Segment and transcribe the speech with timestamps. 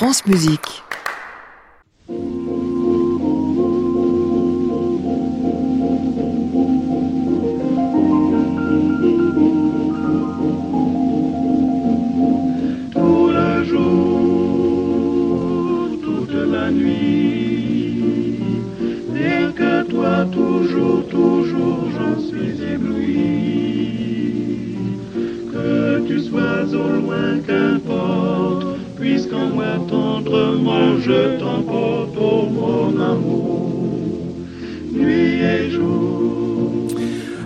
[0.00, 0.82] France Musique.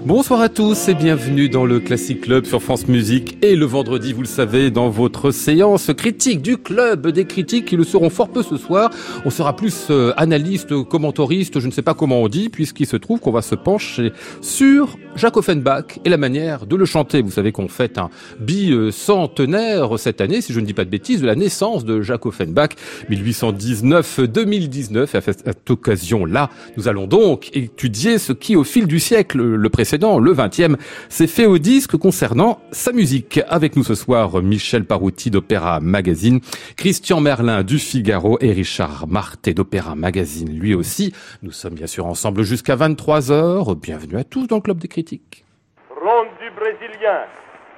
[0.05, 3.67] Bon, Bonsoir à tous et bienvenue dans le Classic Club sur France Musique et le
[3.67, 8.11] vendredi, vous le savez, dans votre séance critique du club des critiques qui le seront
[8.11, 8.91] fort peu ce soir.
[9.25, 12.97] On sera plus euh, analyste, commentariste, je ne sais pas comment on dit, puisqu'il se
[12.97, 17.23] trouve qu'on va se pencher sur Jacques Offenbach et la manière de le chanter.
[17.23, 18.11] Vous savez qu'on fête un
[18.41, 22.27] bicentenaire cette année, si je ne dis pas de bêtises, de la naissance de Jacques
[22.27, 22.71] Offenbach,
[23.09, 25.15] 1819-2019.
[25.15, 29.69] Et à cette occasion-là, nous allons donc étudier ce qui, au fil du siècle, le
[29.69, 30.77] précédent, le 20e,
[31.09, 33.41] s'est fait au disque concernant sa musique.
[33.49, 36.41] Avec nous ce soir, Michel Parouti d'Opéra Magazine,
[36.77, 41.15] Christian Merlin du Figaro et Richard Marté d'Opéra Magazine, lui aussi.
[41.43, 43.79] Nous sommes bien sûr ensemble jusqu'à 23h.
[43.79, 45.45] Bienvenue à tous dans le Club des Critiques.
[45.91, 47.25] Ronde du Brésilien,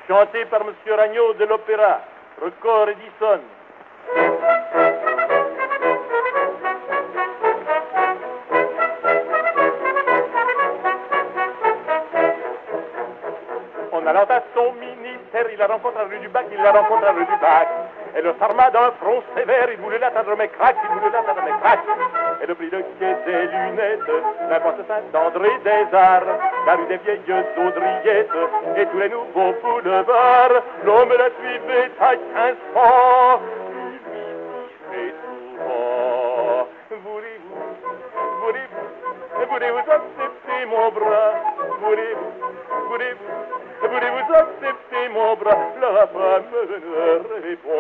[0.09, 0.69] chanté par M.
[0.97, 2.01] Ragnaud de l'Opéra,
[2.41, 4.56] record Edison.
[15.57, 17.69] Il la rencontre à rue du Bac, il la rencontre à rue du Bac.
[18.15, 21.79] Elle s'arma d'un front sévère, il voulait l'atteindre, mais crac, il voulait l'atteindre, crac.
[22.43, 26.27] Elle prit le quai des lunettes, la porte Saint-André des Arts,
[26.67, 28.29] la rue des vieilles audriettes,
[28.77, 30.63] et tous les nouveaux boulevards.
[30.85, 33.41] L'homme la suivait à quinze francs.
[39.49, 41.33] Voulez-vous, accepter mon bras
[41.81, 42.33] Voulez-vous,
[42.91, 44.56] voulez-vous, voulez-vous accepter
[45.47, 47.77] La femme ne répondait pas.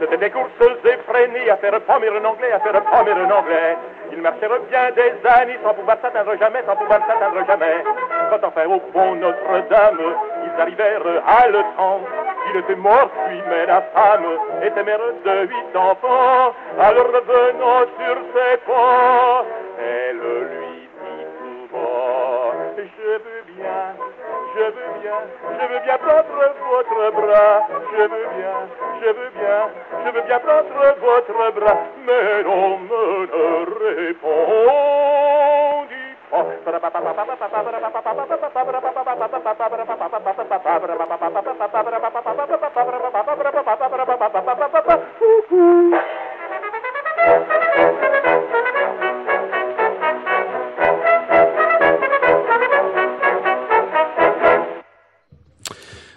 [0.00, 0.50] C'était des courses
[0.84, 3.76] effrénées à faire pommer un anglais, à faire pommer un anglais.
[4.22, 7.82] Marchèrent bien des années sans pouvoir s'atteindre jamais, sans pouvoir s'atteindre jamais.
[8.30, 9.98] Quand enfin au pont Notre-Dame,
[10.44, 12.00] ils arrivèrent à le temps.
[12.50, 14.26] Il était mort, puis mais la femme
[14.62, 16.54] était mère de huit enfants.
[16.78, 19.44] Alors revenant sur ses pas,
[19.80, 21.78] elle lui dit tout
[23.02, 23.94] je veux bien,
[24.54, 25.18] je veux bien,
[25.58, 28.54] je veux bien prendre votre bras, je veux bien,
[29.02, 29.68] je veux bien,
[30.04, 30.64] je veux bien prendre
[31.00, 33.64] votre bras, mais l'on me ne
[34.06, 35.22] répondit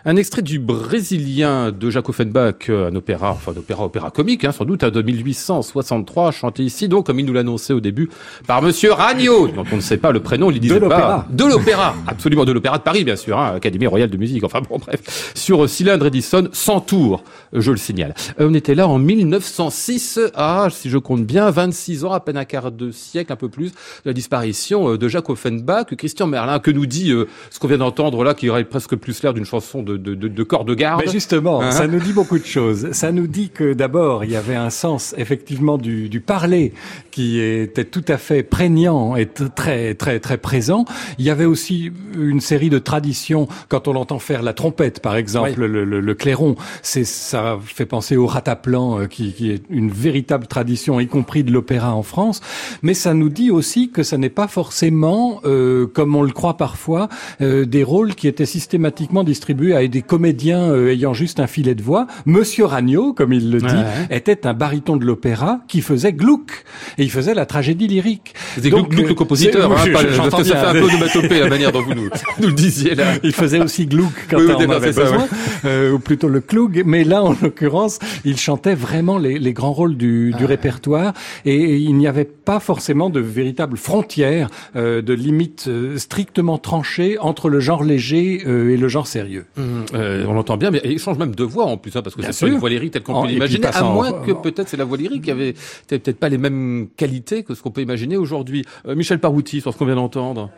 [0.08, 4.46] Un extrait du Brésilien de Jacques Offenbach, euh, un opéra, enfin un opéra, opéra comique,
[4.46, 8.12] hein, sans doute, à 1863, chanté ici, donc, comme il nous l'annonçait au début,
[8.46, 10.90] par Monsieur Ragnaud, dont on ne sait pas le prénom, il disait De pas.
[10.90, 11.28] l'opéra.
[11.32, 11.96] De l'opéra.
[12.06, 15.32] absolument, de l'opéra de Paris, bien sûr, hein, Académie Royale de Musique, enfin bon, bref.
[15.34, 18.14] Sur Cylindre Edison, sans tour, je le signale.
[18.40, 22.38] Euh, on était là en 1906, ah, si je compte bien, 26 ans, à peine
[22.38, 26.28] un quart de siècle, un peu plus, de la disparition euh, de Jacques Offenbach, Christian
[26.28, 29.34] Merlin, que nous dit euh, ce qu'on vient d'entendre là, qui aurait presque plus l'air
[29.34, 31.02] d'une chanson de, de, de, de corps de garde.
[31.06, 32.92] Mais justement, Hein ça nous dit beaucoup de choses.
[32.92, 36.74] Ça nous dit que d'abord, il y avait un sens effectivement du, du parler
[37.12, 40.86] qui était tout à fait prégnant et très très très présent.
[41.18, 43.48] Il y avait aussi une série de traditions.
[43.70, 47.86] Quand on entend faire la trompette, par exemple, le, le- le clairon, c'est ça fait
[47.86, 52.04] penser au rataplan, euh, qui, qui est une véritable tradition, y compris de l'opéra en
[52.04, 52.42] France.
[52.82, 56.58] Mais ça nous dit aussi que ça n'est pas forcément, euh, comme on le croit
[56.58, 57.08] parfois,
[57.42, 61.48] euh, des rôles qui étaient systématiquement distribués à et des comédiens euh, ayant juste un
[61.48, 62.08] filet de voix.
[62.26, 66.66] Monsieur Ragnaud, comme il le dit, était un baryton de l'opéra qui faisait Gluck
[66.98, 68.34] et il faisait la tragédie lyrique.
[68.56, 71.72] C'était Gluck, Gluck, le compositeur, hein, parce que ça fait un peu de la manière
[71.72, 72.10] dont vous nous,
[72.40, 73.14] nous, le disiez là.
[73.24, 75.28] Il faisait aussi Gluck quand on en avait besoin,
[75.66, 79.74] euh, ou plutôt le Klug, mais là en l'occurrence, il chantait vraiment les, les grands
[79.74, 81.14] rôles du, du répertoire
[81.46, 87.18] et il n'y avait pas forcément de véritable frontière, euh, de limite euh, strictement tranchée
[87.20, 89.46] entre le genre léger euh, et le genre sérieux.
[89.58, 92.22] Mmh, on l'entend bien, mais il change même de voix en plus, hein, parce que
[92.22, 94.86] c'est pas une voix lyrique telle qu'on peut l'imaginer, à moins que peut-être c'est la
[94.86, 95.54] voix lyrique qui avait
[95.88, 98.66] peut-être pas les mêmes qualités que ce qu'on peut imaginer aujourd'hui.
[98.88, 100.50] Michel Parouti, sur ce qu'on vient d'entendre.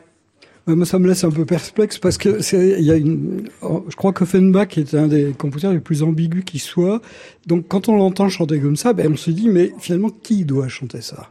[0.67, 2.41] Moi, ça me laisse un peu perplexe parce que
[2.77, 6.59] il y a une, je crois qu'Offenbach est un des compositeurs les plus ambigus qui
[6.59, 7.01] soit.
[7.45, 10.67] Donc, quand on l'entend chanter comme ça, ben, on se dit, mais finalement, qui doit
[10.67, 11.29] chanter ça?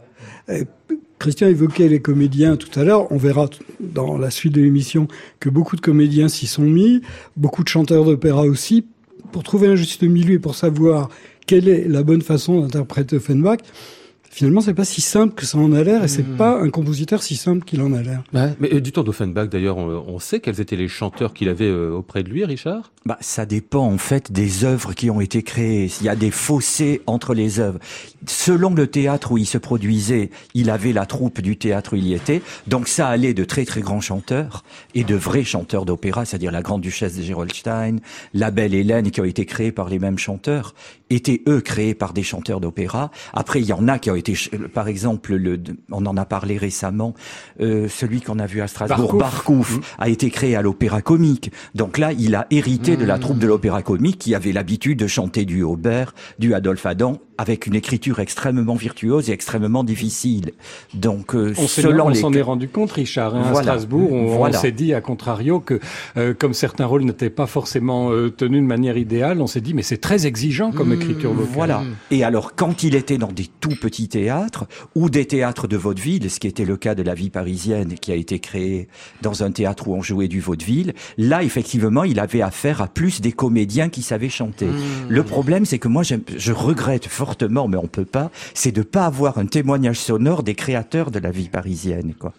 [1.18, 3.10] Christian évoquait les comédiens tout à l'heure.
[3.10, 3.48] On verra
[3.80, 5.08] dans la suite de l'émission
[5.40, 7.00] que beaucoup de comédiens s'y sont mis,
[7.36, 8.86] beaucoup de chanteurs d'opéra aussi,
[9.32, 11.08] pour trouver un juste milieu et pour savoir
[11.46, 13.58] quelle est la bonne façon d'interpréter Offenbach
[14.36, 16.36] finalement, c'est pas si simple que ça en a l'air, et c'est hmm.
[16.36, 18.22] pas un compositeur si simple qu'il en a l'air.
[18.34, 21.90] mais euh, du temps d'Offenbach, d'ailleurs, on, sait quels étaient les chanteurs qu'il avait euh,
[21.92, 22.92] auprès de lui, Richard?
[23.06, 25.90] Bah, ça dépend en fait des œuvres qui ont été créées.
[26.00, 27.78] Il y a des fossés entre les œuvres.
[28.26, 32.06] Selon le théâtre où il se produisait, il avait la troupe du théâtre où il
[32.06, 36.26] y était, donc ça allait de très très grands chanteurs et de vrais chanteurs d'opéra,
[36.26, 38.00] c'est-à-dire la Grande Duchesse de Gerolstein,
[38.34, 40.74] la Belle Hélène, qui ont été créés par les mêmes chanteurs,
[41.08, 43.10] étaient eux créés par des chanteurs d'opéra.
[43.32, 44.25] Après, il y en a qui ont été
[44.72, 47.14] par exemple, le, on en a parlé récemment,
[47.60, 49.80] euh, celui qu'on a vu à Strasbourg, Barkouf, mmh.
[49.98, 51.50] a été créé à l'opéra comique.
[51.74, 53.20] Donc là, il a hérité de la mmh.
[53.20, 57.66] troupe de l'opéra comique qui avait l'habitude de chanter du Aubert, du Adolphe Adam, avec
[57.66, 60.52] une écriture extrêmement virtuose et extrêmement difficile.
[60.94, 64.94] Donc, euh, on selon s'en est rendu compte, Richard, hein, à Strasbourg, on, s'est dit
[64.94, 65.80] à contrario que
[66.16, 69.74] euh, comme certains rôles n'étaient pas forcément euh, tenus de manière idéale, on s'est dit
[69.74, 71.52] mais c'est très exigeant comme mmh, écriture locale.
[71.52, 71.82] Voilà.
[72.10, 74.08] Et alors quand il était dans des tout petits
[74.94, 78.12] ou des théâtres de vaudeville, ce qui était le cas de la vie parisienne qui
[78.12, 78.88] a été créée
[79.22, 83.20] dans un théâtre où on jouait du vaudeville, là effectivement il avait affaire à plus
[83.20, 84.66] des comédiens qui savaient chanter.
[84.66, 85.08] Mmh.
[85.08, 89.06] Le problème c'est que moi je regrette fortement, mais on peut pas, c'est de pas
[89.06, 92.32] avoir un témoignage sonore des créateurs de la vie parisienne, quoi.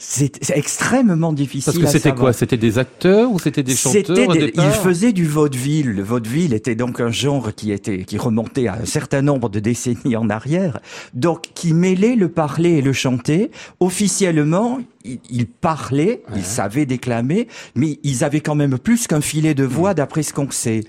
[0.00, 1.72] C'est extrêmement difficile.
[1.72, 2.32] Parce que c'était quoi?
[2.32, 5.90] C'était des acteurs ou c'était des chanteurs des, Ils faisaient du vaudeville.
[5.90, 9.58] Le vaudeville était donc un genre qui était qui remontait à un certain nombre de
[9.58, 10.78] décennies en arrière,
[11.14, 13.50] donc qui mêlait le parler et le chanter.
[13.80, 14.78] Officiellement,
[15.30, 19.94] ils parlaient, ils savaient déclamer, mais ils avaient quand même plus qu'un filet de voix
[19.94, 20.84] d'après ce qu'on sait.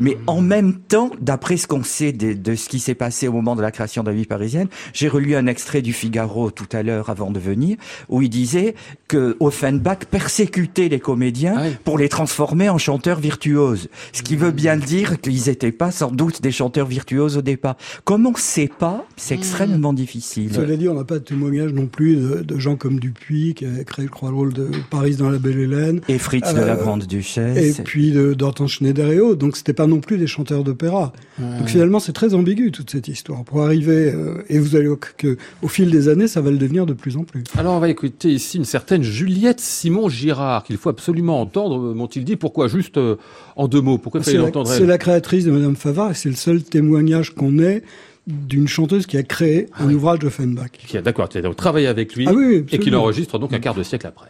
[0.00, 3.56] Mais en même temps, d'après ce qu'on sait de, ce qui s'est passé au moment
[3.56, 6.82] de la création de la vie parisienne, j'ai relu un extrait du Figaro tout à
[6.82, 7.76] l'heure avant de venir,
[8.08, 8.74] où il disait
[9.08, 13.88] que Offenbach persécutait les comédiens ah pour les transformer en chanteurs virtuoses.
[14.12, 17.76] Ce qui veut bien dire qu'ils n'étaient pas sans doute des chanteurs virtuoses au départ.
[18.04, 20.52] Comme on ne sait pas, c'est extrêmement difficile.
[20.52, 23.80] Cela dit, on n'a pas de témoignage non plus de, de gens comme Dupuis, qui
[23.80, 26.00] a créé, le crois, rôle de Paris dans la Belle Hélène.
[26.08, 27.78] Et Fritz de la euh, Grande Duchesse.
[27.78, 29.38] Et puis d'Hortense Schneider et autres.
[29.38, 31.12] Donc c'était pas non plus des chanteurs d'opéra.
[31.38, 33.44] Donc finalement, c'est très ambigu toute cette histoire.
[33.44, 36.86] Pour arriver, euh, et vous allez que au fil des années, ça va le devenir
[36.86, 37.42] de plus en plus.
[37.56, 41.94] Alors on va écouter ici une certaine Juliette Simon Girard qu'il faut absolument entendre.
[41.94, 43.16] M'ont-ils dit pourquoi Juste euh,
[43.56, 43.98] en deux mots?
[43.98, 47.58] Pourquoi fallait l'entendre C'est la créatrice de Madame Favard et c'est le seul témoignage qu'on
[47.58, 47.82] ait
[48.26, 50.70] d'une chanteuse qui a créé un ah ouvrage d'Offenbach.
[50.72, 52.32] Qui a, d'accord, qui a donc travaillé avec lui ah
[52.72, 54.28] et qui l'enregistre donc un quart de siècle après.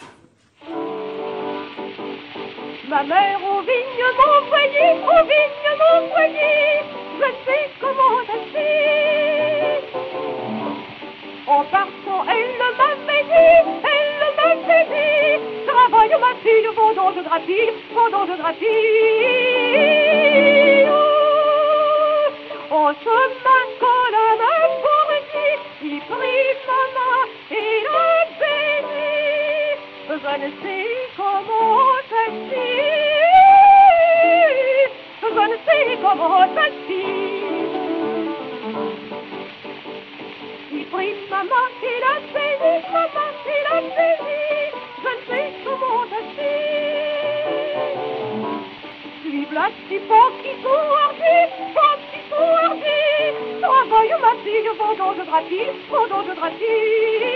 [2.89, 6.83] Ma mère aux vignes m'envoyait, aux vignes m'envoyait,
[7.19, 9.83] je sais comment agir.
[11.47, 18.25] En partant, elle m'avait dit, elle m'avait dit, travaille ma fille, pendant je grappille, pendant
[18.27, 19.65] je grappille.
[22.77, 25.11] En chemin, quand la pour
[25.81, 27.21] il prit ma main
[27.53, 28.03] et la
[28.41, 29.79] bénit.
[30.09, 32.25] Je ne sais comment ça
[35.23, 36.67] je ne sais comment ça
[40.73, 44.71] Il prit ma main et la bénit, ma main et la bénit.
[45.05, 46.21] Je ne sais comment ça
[49.31, 51.37] Vive la si fort qui sourdi,
[52.35, 57.34] qui sourdi, travaille ma fille, pendant je gratis, pendant je gratis.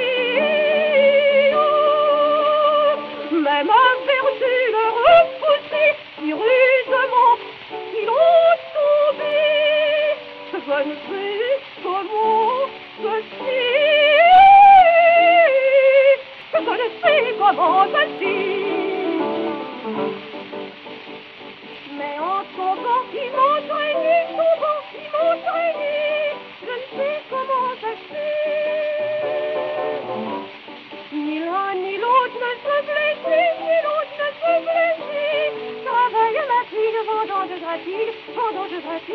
[37.69, 39.15] Je gratine, pendant je gratine.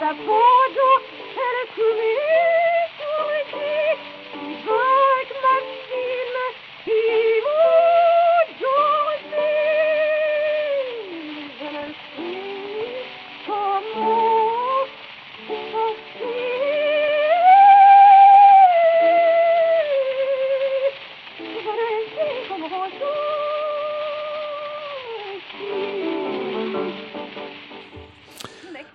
[0.00, 1.05] Ça pendant,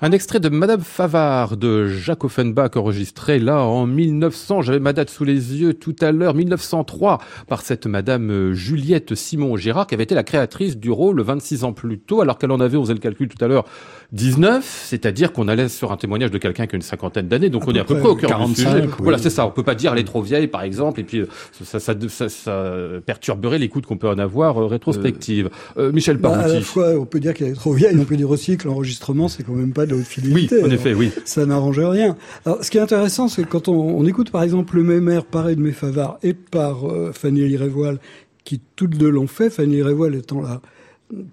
[0.04, 4.64] Un extrait de Madame Favard de Jacques Offenbach enregistré là en 1900.
[4.64, 9.14] J'avais ma date sous les yeux tout à l'heure, 1903, par cette Madame euh, Juliette
[9.14, 12.50] Simon Girard qui avait été la créatrice du rôle 26 ans plus tôt, alors qu'elle
[12.50, 13.66] en avait, on faisait le calcul tout à l'heure,
[14.14, 17.62] 19, c'est-à-dire qu'on allait sur un témoignage de quelqu'un qui a une cinquantaine d'années, donc
[17.64, 18.82] À on est à peu près, au cœur 45, du sujet.
[18.82, 18.90] oui.
[18.98, 19.46] Voilà, c'est ça.
[19.46, 21.28] On peut pas dire elle est trop vieille, par exemple, et puis euh,
[21.64, 22.74] ça, ça, ça, ça
[23.06, 25.52] perturberait l'écoute qu'on peut en avoir euh, rétrospective.
[25.78, 26.56] Euh, Michel Bah, à Parouti.
[26.56, 29.28] la fois, on peut dire qu'elle est trop vieille, on peut dire aussi que l'enregistrement,
[29.28, 30.56] c'est quand même pas de haute oui, fidélité.
[30.62, 31.12] en Alors, effet, oui.
[31.26, 32.16] Ça n'arrange rien.
[32.46, 35.26] Alors, ce qui est intéressant, c'est quand on, on écoute, par exemple, le même air
[35.26, 38.00] par Edmé Favard et par euh, Fanny Lirévoile,
[38.44, 40.62] qui toutes deux l'ont fait, Fanny Lirévoile étant la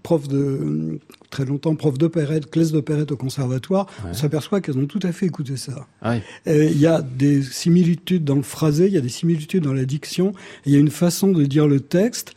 [0.02, 0.98] prof de,
[1.30, 5.26] très longtemps, prof d'opérette, classe d'opérette au conservatoire, on s'aperçoit qu'elles ont tout à fait
[5.26, 5.86] écouté ça.
[6.02, 6.52] Ah oui.
[6.72, 9.84] Il y a des similitudes dans le phrasé, il y a des similitudes dans la
[9.84, 10.32] diction,
[10.66, 12.32] il y a une façon de dire le texte.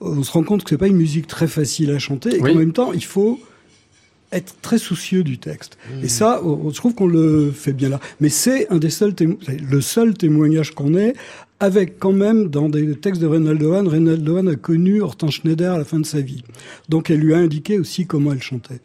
[0.00, 2.52] On se rend compte que c'est pas une musique très facile à chanter, et Oui.
[2.52, 3.38] qu'en même temps, il faut
[4.32, 5.76] être très soucieux du texte.
[6.02, 8.00] Et ça, on- trouve qu'on le fait bien là.
[8.20, 9.14] Mais c'est un des seuls
[9.68, 11.14] le seul témoignage qu'on ait,
[11.58, 15.72] avec quand même dans des textes de Reynaldo Hahn, Reynaldo Hahn a connu Hortense Schneider
[15.74, 16.42] à la fin de sa vie.
[16.88, 18.80] Donc elle lui a indiqué aussi comment elle chantait.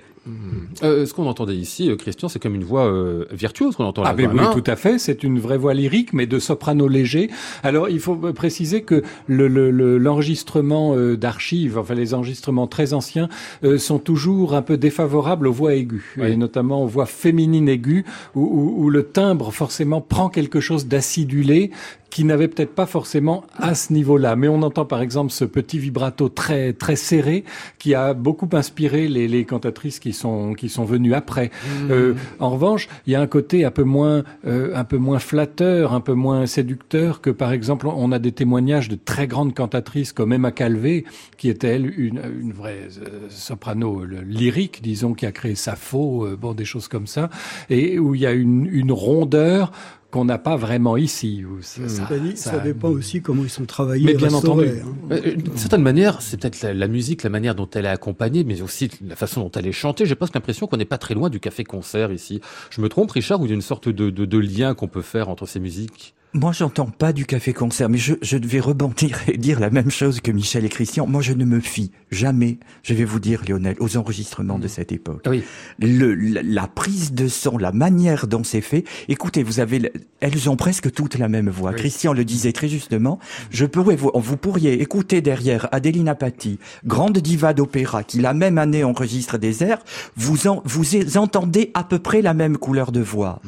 [0.83, 4.03] Euh, ce qu'on entendait ici, euh, Christian, c'est comme une voix euh, virtuose qu'on entend
[4.03, 4.09] là.
[4.11, 4.97] Ah ben oui, tout à fait.
[4.97, 7.29] C'est une vraie voix lyrique, mais de soprano léger.
[7.63, 12.93] Alors, il faut préciser que le- le- le- l'enregistrement euh, d'archives, enfin les enregistrements très
[12.93, 13.29] anciens,
[13.63, 16.31] euh, sont toujours un peu défavorables aux voix aiguës, Oui.
[16.31, 18.03] et notamment aux voix féminines aiguës,
[18.33, 21.71] où, où- où le timbre forcément prend quelque chose d'acidulé
[22.15, 24.37] qui n'avait peut-être pas forcément à ce niveau-là.
[24.37, 27.43] Mais on entend par exemple ce petit vibrato très très serré
[27.77, 31.51] qui a beaucoup inspiré les, les cantatrices qui sont qui sont venues après.
[31.91, 35.19] Euh, en revanche, il y a un côté un peu moins euh, un peu moins
[35.19, 39.53] flatteur, un peu moins séducteur que par exemple on a des témoignages de très grandes
[39.53, 41.03] cantatrices comme Emma Calvé
[41.35, 46.37] qui était elle une, une vraie euh, soprano lyrique, disons, qui a créé Sappho, euh,
[46.37, 47.29] bon des choses comme ça,
[47.69, 49.73] et où il y a une, une rondeur
[50.15, 51.43] qu'on n'a pas vraiment ici.
[51.45, 51.81] où ça-
[52.19, 54.05] dit, ça, ça- dépend aussi comment ils sont travaillés.
[54.05, 54.65] Mais bien entendu.
[54.65, 55.11] hein.
[55.11, 58.43] Euh, D'une certaine manière, c'est peut-être la, la musique, la manière dont elle est accompagnée,
[58.45, 60.05] mais aussi la façon dont elle est chantée.
[60.05, 62.39] J'ai presque l'impression qu'on n'est pas très loin du café-concert ici.
[62.69, 64.87] Je me trompe, Richard, ou il y a une sorte de, de, de lien qu'on
[64.87, 66.13] peut faire entre ces musiques?
[66.35, 70.19] Moi, j'entends pas du café-concert, mais je, je devais rebondir et dire la même chose
[70.19, 71.07] que Michel et Christian.
[71.07, 74.91] Moi, je ne me fie jamais, je vais vous dire, Lionel, aux enregistrements de cette
[74.91, 75.23] époque.
[75.27, 75.43] Oui.
[75.79, 78.83] Le, la, la prise de son, la manière dont c'est fait.
[79.07, 81.71] Écoutez, vous avez, le- elles ont presque toutes la même voix.
[81.71, 83.17] Christian le disait très justement.
[83.49, 88.57] Je pourrais vous, vous pourriez écouter derrière Adeline Apathy, grande diva d'opéra, qui la même
[88.57, 89.79] année enregistre des airs.
[90.17, 90.85] Vous en, vous
[91.17, 93.41] entendez à peu près la même couleur de voix.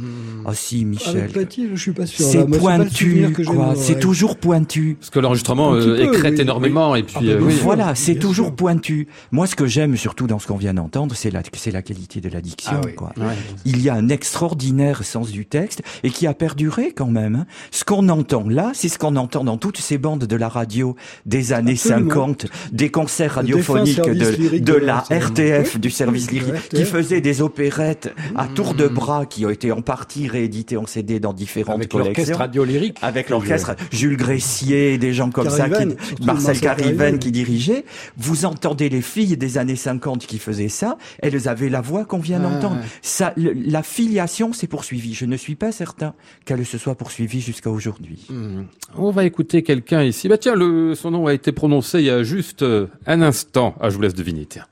[0.46, 1.18] Ah si, Michel.
[1.18, 2.26] Avec Paty, je suis pas sûr.
[2.34, 2.46] Là.
[2.46, 3.74] Moi, pointu, quoi.
[3.76, 4.98] C'est toujours pointu.
[5.00, 6.42] Parce que l'enregistrement euh, écrète oui.
[6.42, 7.16] énormément, et puis...
[7.18, 7.54] Ah, bah, euh, oui.
[7.62, 8.56] Voilà, c'est toujours sûr.
[8.56, 9.08] pointu.
[9.32, 12.22] Moi, ce que j'aime surtout dans ce qu'on vient d'entendre, c'est la, c'est la qualité
[12.22, 12.96] de la diction, Ah oui.
[12.96, 13.14] quoi.
[13.18, 13.34] Ouais.
[13.66, 17.36] Il y a un extraordinaire sens du texte et qui a perduré quand même.
[17.36, 17.46] hein.
[17.72, 20.96] Ce qu'on entend là, c'est ce qu'on entend dans toutes ces bandes de la radio
[21.26, 22.10] des années Absolument.
[22.12, 27.22] 50, des concerts radiophoniques de, lyrique de de la RTF, du service lyrique, qui faisait
[27.22, 31.34] des opérettes à tour de bras qui ont été en partie rééditées en CD dans
[31.34, 32.38] différentes avec collections.
[32.58, 32.98] L'orchestre radio lyrique.
[33.02, 35.96] Avec l'orchestre, Jules Gressier, des gens comme ça, qui,
[36.26, 37.86] Marcel Cariven qui dirigeait.
[38.18, 42.20] Vous entendez les filles des années 50 qui faisaient ça, elles avaient la voix qu'on
[42.20, 42.78] vient d'entendre.
[43.02, 45.14] Ça, le- la filiation s'est poursuivie.
[45.14, 46.14] Je ne suis pas certain
[46.46, 48.26] qu'elle se soit poursuivie jusqu'à aujourd'hui.
[48.30, 48.64] Hmm.
[48.98, 50.28] On va écouter quelqu'un ici.
[50.28, 53.76] Bah tiens, le, son nom a été prononcé il y a juste euh, un instant.
[53.80, 54.66] Ah, je vous laisse deviner, tiens.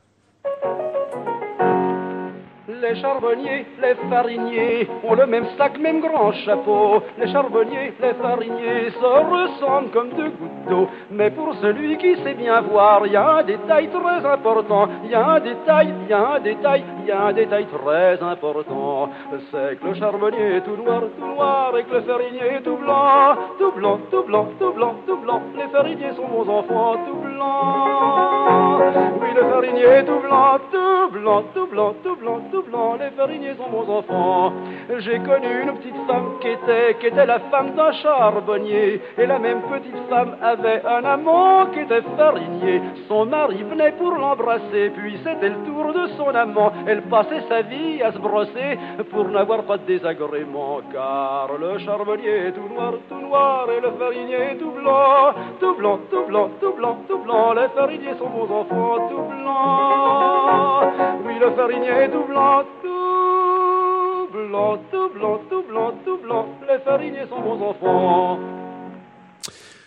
[2.96, 7.04] Les charbonniers, les fariniers ont le même sac, même grand chapeau.
[7.18, 10.88] Les charbonniers, les fariniers se ressemblent comme deux gouttes d'eau.
[11.12, 14.88] Mais pour celui qui sait bien voir, il y a un détail très important.
[15.04, 17.66] Il y a un détail, il y a un détail, il y a un détail
[17.66, 19.10] très important.
[19.52, 22.78] C'est que le charbonnier est tout noir, tout noir, et que le farinier est tout
[22.78, 23.36] blanc.
[23.60, 25.42] Tout blanc, tout blanc, tout blanc, tout blanc.
[25.58, 28.80] Les fariniers sont bons enfants, tout blanc.
[29.22, 32.85] Oui, le farinier est tout blanc, tout blanc, tout blanc, tout blanc, tout blanc.
[32.94, 34.54] Les fariniers sont bons enfants.
[35.00, 39.02] J'ai connu une petite femme qui était, qui était la femme d'un charbonnier.
[39.18, 42.82] Et la même petite femme avait un amant qui était farinier.
[43.08, 46.72] Son mari venait pour l'embrasser, puis c'était le tour de son amant.
[46.88, 48.78] Elle passait sa vie à se brosser
[49.12, 50.82] pour n'avoir pas de désagrément.
[50.94, 55.76] Car le charbonnier est tout noir, tout noir, et le farinier est tout blanc, tout
[55.76, 57.54] blanc, tout blanc, tout blanc, tout blanc.
[57.54, 60.92] Les fariniers sont bons enfants, tout blanc.
[61.26, 66.48] Oui, le farinier est tout blanc, tout blanc, tout blanc, tout blanc, tout blanc.
[66.68, 68.40] Les fariniers sont bons enfants.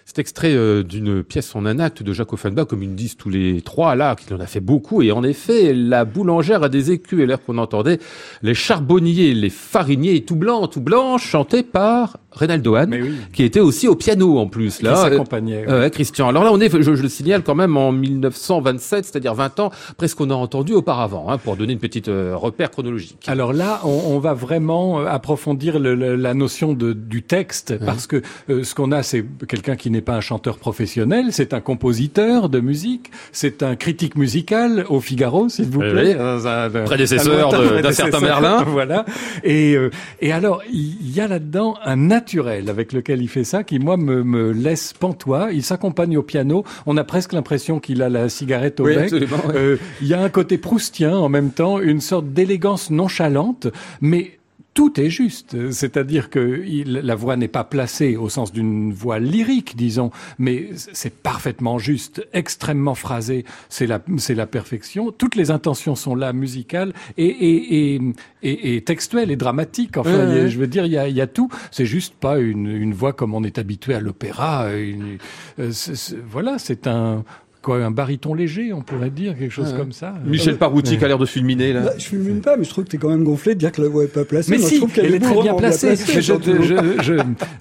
[0.04, 3.28] C'est extrait euh, d'une pièce en un acte de Jacques Offenbach, comme ils disent tous
[3.28, 5.02] les trois là, qu'il en a fait beaucoup.
[5.02, 7.20] Et en effet, la boulangère a des écus.
[7.20, 7.98] Et l'air qu'on entendait,
[8.42, 13.12] les charbonniers, les fariniers, tout blanc, tout blanc, chantés par Reynaldo Hahn, oui.
[13.32, 14.78] qui était aussi au piano en plus.
[14.78, 15.64] Qui Là, s'accompagnait.
[15.68, 16.28] Euh, ouais, Christian.
[16.28, 19.70] Alors là, on est, je, je le signale quand même en 1927, c'est-à-dire 20 ans,
[19.96, 23.24] presque qu'on a entendu auparavant, hein, pour donner une petite euh, repère chronologique.
[23.26, 27.76] Alors là, on, on va vraiment euh, approfondir le- le- la notion de, du texte,
[27.84, 31.52] parce que euh, ce qu'on a, c'est quelqu'un qui n'est pas un chanteur professionnel, c'est
[31.54, 36.16] un compositeur de musique, c'est un critique musical au Figaro, s'il vous plaît.
[36.18, 36.84] oui.
[36.84, 37.50] Prédécesseur
[37.82, 38.62] d'un certain Merlin.
[38.66, 39.04] voilà.
[39.44, 39.90] Et, euh,
[40.20, 43.96] et alors, il y a là-dedans un naturel avec lequel il fait ça qui, moi,
[43.96, 45.48] me, me laisse pantois.
[45.52, 46.64] Il s'accompagne au piano.
[46.86, 49.04] On a presque l'impression qu'il a la cigarette au Oui, bec.
[49.04, 49.54] absolument, ouais.
[49.56, 53.68] Euh, Il y a un côté proustien en même temps, une sorte d'élégance nonchalante,
[54.02, 54.37] mais
[54.78, 55.72] tout est juste.
[55.72, 60.68] C'est-à-dire que il- la voix n'est pas placée au sens d'une voix lyrique, disons, mais
[60.92, 63.44] c'est parfaitement juste, extrêmement phrasé.
[63.68, 65.10] C'est la, c'est la perfection.
[65.10, 68.00] Toutes les intentions sont là, musicales et, et, et,
[68.44, 69.96] et, et textuelles et dramatiques.
[69.96, 71.48] Enfin, Ouais, a- je veux dire, il y a, y a tout.
[71.72, 74.72] C'est juste pas une, une voix comme on est habitué à l'opéra.
[74.76, 75.18] une-
[75.58, 77.24] euh, c'est- c'est- voilà, c'est un
[77.68, 80.14] quoi, un baryton léger, on pourrait dire quelque chose comme ça.
[80.26, 81.80] Michel Parouti qui a l'air de fulminer là.
[81.80, 83.82] Là, je fulmine pas, mais je trouve que t'es quand même gonflé de dire que
[83.82, 84.52] la voix est pas placée.
[84.52, 85.94] Mais Moi, si, je trouve qu'elle elle est très bien placée.
[85.96, 86.52] Je, surtout.
[86.62, 87.12] je, je,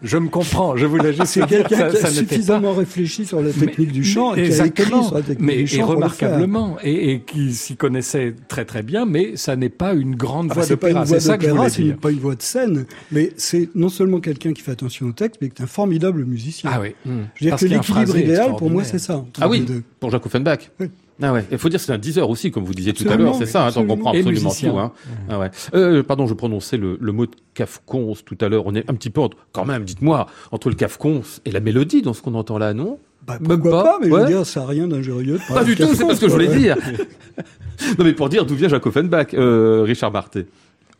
[0.01, 3.91] je me comprends, je voulais juste C'est quelqu'un qui a suffisamment réfléchi sur la technique
[3.91, 5.03] du chant et qui a écrit Exactement.
[5.03, 5.87] sur la technique mais, du et chant faire.
[5.87, 10.47] remarquablement, et, et qui s'y connaissait très très bien, mais ça n'est pas une grande
[10.51, 11.03] Ah, voix une d'opéra.
[11.03, 11.97] voix C'est ça que je voulais c'est dire.
[11.97, 15.39] pas une voix de scène, mais c'est non seulement quelqu'un qui fait attention au texte,
[15.41, 16.69] mais qui est un formidable musicien.
[16.73, 16.95] Ah oui.
[17.35, 19.25] Je veux dire que l'équilibre idéal, pour moi, c'est ça.
[19.41, 19.65] Ah oui.
[19.99, 20.71] Pour Jacques Offenbach.
[20.79, 20.89] Oui.
[21.21, 23.07] Ah ouais, il faut dire que c'est un 10 heures aussi, comme vous disiez tout
[23.09, 23.95] à l'heure, c'est ça, hein, on absolument.
[23.95, 24.77] comprend absolument tout.
[24.77, 24.91] Hein.
[25.29, 25.49] Ah ouais.
[25.73, 28.67] euh, pardon, je prononçais le, le mot de cafcons tout à l'heure.
[28.67, 32.03] On est un petit peu, entre- quand même, dites-moi, entre le cafcons et la mélodie
[32.03, 32.99] dans ce qu'on entend là, non?
[33.25, 34.21] Bah, Même pourquoi pas, pas, mais je ouais.
[34.21, 35.39] veux dire, ça n'a rien d'injurieux.
[35.49, 36.77] Pas du tout, c'est pas ce que je voulais dire.
[37.97, 40.45] non mais pour dire d'où vient Jacques Offenbach, euh, Richard Barthé.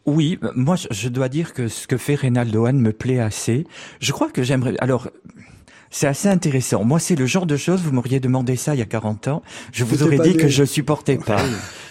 [0.05, 3.67] Oui, moi je- je dois dire que ce que fait Reynaldo Hahn me plaît assez.
[3.99, 4.75] Je crois que j'aimerais.
[4.79, 5.09] Alors.
[5.89, 6.83] C'est assez intéressant.
[6.83, 9.41] Moi, c'est le genre de choses, vous m'auriez demandé ça il y a 40 ans,
[9.71, 10.35] je vous aurais dit né.
[10.37, 11.41] que je supportais pas.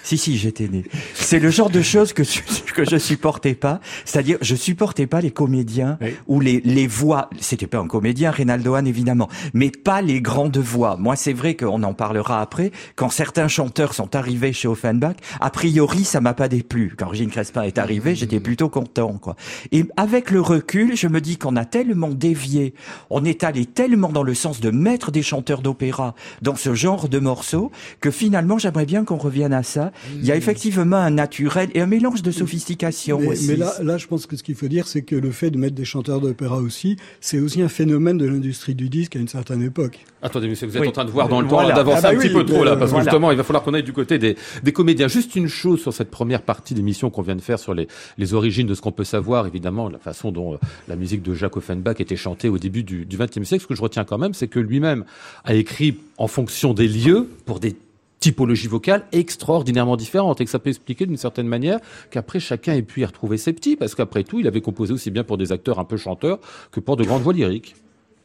[0.03, 0.85] si, si, j'étais né.
[1.15, 2.41] C'est le genre de choses que, je-
[2.75, 3.81] que je supportais pas.
[4.05, 6.15] C'est-à-dire, je supportais pas les comédiens Oui.
[6.27, 7.31] ou les, les voix.
[7.41, 9.29] C'était pas un comédien, Reynaldo Hahn, évidemment.
[9.55, 10.97] Mais pas les grandes voix.
[10.99, 12.73] Moi, c'est vrai qu'on en parlera après.
[12.97, 16.95] Quand certains chanteurs sont arrivés chez Offenbach, a priori, ça m'a pas déplu.
[16.99, 19.37] Quand Régine Crespin est arrivée, j'étais plutôt content, quoi.
[19.73, 22.75] Et avec le recul, je me dis qu'on a tellement dévié,
[23.11, 27.09] on est allé tellement dans le sens de mettre des chanteurs d'opéra dans ce genre
[27.09, 27.71] de morceaux,
[28.01, 29.93] que finalement, j'aimerais bien qu'on revienne à ça.
[30.17, 33.47] Il y a effectivement un naturel et un mélange de sophistication Mais, aussi.
[33.49, 35.59] mais là, là, je pense que ce qu'il faut dire, c'est que le fait de
[35.59, 39.29] mettre des chanteurs d'opéra aussi, c'est aussi un phénomène de l'industrie du disque à une
[39.29, 40.01] certaine époque.
[40.23, 40.89] Attendez, monsieur, vous êtes Oui.
[40.89, 41.69] en train de voir dans le temps, Voilà.
[41.71, 43.05] là, d'avancer Ah bah un petit peu trop, là, mais, parce que voilà.
[43.05, 45.09] justement, il va falloir qu'on aille du côté des, des comédiens.
[45.09, 47.87] Juste une chose sur cette première partie d'émission qu'on vient de faire sur les,
[48.19, 51.35] les origines de ce qu'on peut savoir, évidemment, la façon dont euh, la musique de
[51.35, 53.65] Jacques Offenbach était chantée au début du XXe siècle.
[53.77, 55.05] Je retiens quand même, c'est que lui-même
[55.45, 57.77] a écrit en fonction des lieux pour des
[58.19, 61.79] typologies vocales extraordinairement différentes et que ça peut expliquer d'une certaine manière
[62.11, 65.11] qu'après chacun ait pu y retrouver ses petits parce qu'après tout il avait composé aussi
[65.11, 66.41] bien pour des acteurs un peu chanteurs
[66.73, 67.77] que pour de grandes voix lyriques.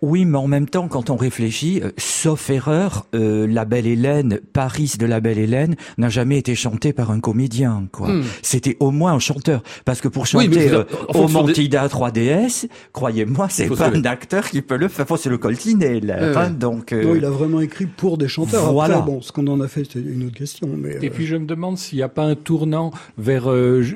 [0.02, 4.40] Oui, mais en même temps, quand on réfléchit, euh, sauf erreur, euh, La Belle Hélène,
[4.52, 7.88] Paris de La Belle Hélène, n'a jamais été chanté par un comédien.
[7.92, 8.10] quoi.
[8.12, 8.24] Hmm.
[8.42, 9.62] C'était au moins un chanteur.
[9.86, 13.48] Parce que pour Oui, mais chanter je veux euh, au fonction des- Montida 3DS, croyez-moi,
[13.50, 15.06] c'est pas se- un acteur qui peut le faire.
[15.08, 16.40] Faut se le coltiner, là.
[16.40, 18.72] Hein, donc, euh, Non, il a vraiment écrit pour des chanteurs.
[18.74, 18.98] Voilà.
[18.98, 20.68] Après, bon, ce qu'on en a fait, c'est une autre question.
[20.76, 23.82] Mais, Et euh, puis je me demande s'il n'y a pas un tournant vers euh,
[23.84, 23.96] je-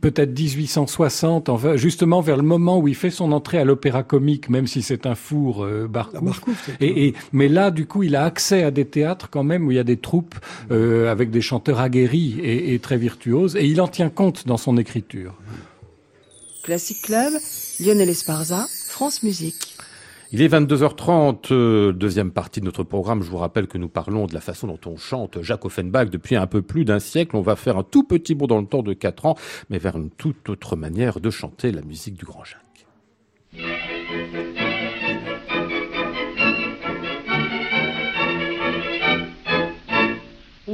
[0.00, 4.48] peut-être 1860, enfin justement vers le moment où il fait son entrée à l'opéra comique,
[4.48, 6.22] même si c'est un four euh, Barcouf.
[6.24, 9.66] Barcouf, Et, et- mais là, du coup, il a accès à des théâtres quand même
[9.66, 10.34] où il y a des troupes
[10.70, 14.56] euh, avec des chanteurs aguerris et, et très virtuoses, et il en tient compte dans
[14.56, 15.34] son écriture.
[16.62, 17.32] Classic Club,
[17.80, 19.69] Lionel Esparza, France Musique.
[20.32, 23.20] Il est 22h30, euh, deuxième partie de notre programme.
[23.20, 26.36] Je vous rappelle que nous parlons de la façon dont on chante Jacques Offenbach depuis
[26.36, 27.34] un peu plus d'un siècle.
[27.34, 29.34] On va faire un tout petit bond dans le temps de 4 ans,
[29.70, 32.60] mais vers une toute autre manière de chanter la musique du grand Jacques.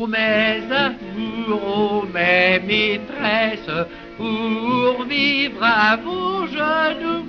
[0.09, 7.25] Mes amours, ô mes maîtresses, pour vivre à vos genoux,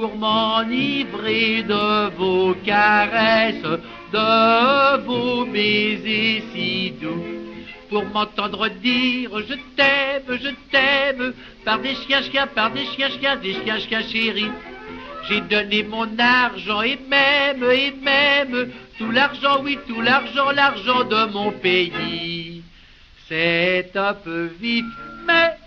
[0.00, 3.80] pour m'enivrer de vos caresses,
[4.14, 7.22] de vos baisers si doux,
[7.90, 11.34] pour m'entendre dire je t'aime, je t'aime,
[11.66, 14.50] par des chiens chiens, par des chiens chiens, des chiens chiens chéris.
[15.28, 21.30] J'ai donné mon argent et même, et même, tout l'argent, oui, tout l'argent, l'argent de
[21.30, 22.62] mon pays.
[23.28, 24.86] C'est un peu vite,
[25.26, 25.58] mais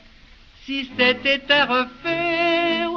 [0.65, 2.92] si c'était à refaire,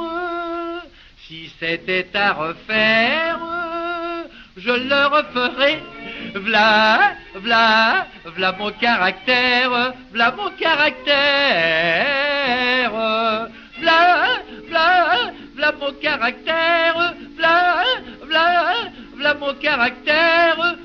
[1.27, 3.39] si c'était à refaire,
[4.55, 5.81] je le referais.
[6.35, 11.17] V'là, v'là, v'là mon caractère, v'là mon caractère.
[13.79, 14.27] V'là,
[14.69, 17.83] v'là, v'là mon caractère, v'là,
[18.23, 18.73] v'là,
[19.17, 20.75] v'là mon caractère.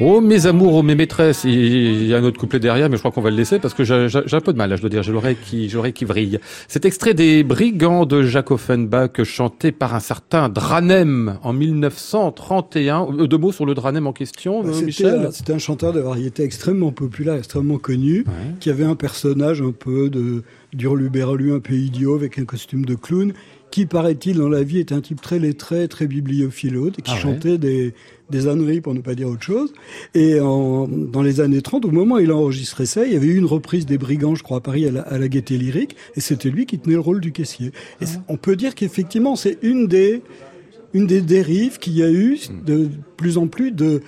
[0.00, 3.00] Oh mes amours, oh mes maîtresses, il y a un autre couplet derrière, mais je
[3.00, 4.90] crois qu'on va le laisser parce que j'ai un peu de mal, là, je dois
[4.90, 6.38] dire, j'ai l'oreille qui, j'ai l'oreille qui vrille.
[6.68, 13.08] Cet extrait des Brigands de Jacques Offenbach, chanté par un certain Dranem en 1931.
[13.18, 16.44] Euh, Deux mots sur le Dranem en question, Bah, Michel C'était un chanteur de variété
[16.44, 18.24] extrêmement populaire, extrêmement connu,
[18.60, 22.94] qui avait un personnage un peu de d'Hurluberlu, un peu idiot, avec un costume de
[22.94, 23.32] clown,
[23.70, 27.20] qui, paraît-il, dans la vie, est un type très lettré, très bibliophile, qui Ah ouais.
[27.20, 27.92] chantait des,
[28.30, 29.72] des âneries, pour ne pas dire autre chose.
[30.14, 33.16] Et en, dans les années 30, au moment où il a enregistré ça, il y
[33.16, 35.58] avait eu une reprise des Brigands, je crois, à Paris, à la, à la Gaîté
[35.58, 37.72] Lyrique, et c'était lui qui tenait le rôle du caissier.
[38.00, 40.22] Et c'est- on peut dire qu'effectivement, c'est une des
[40.94, 44.00] une des dérives qu'il y a eu de plus en plus de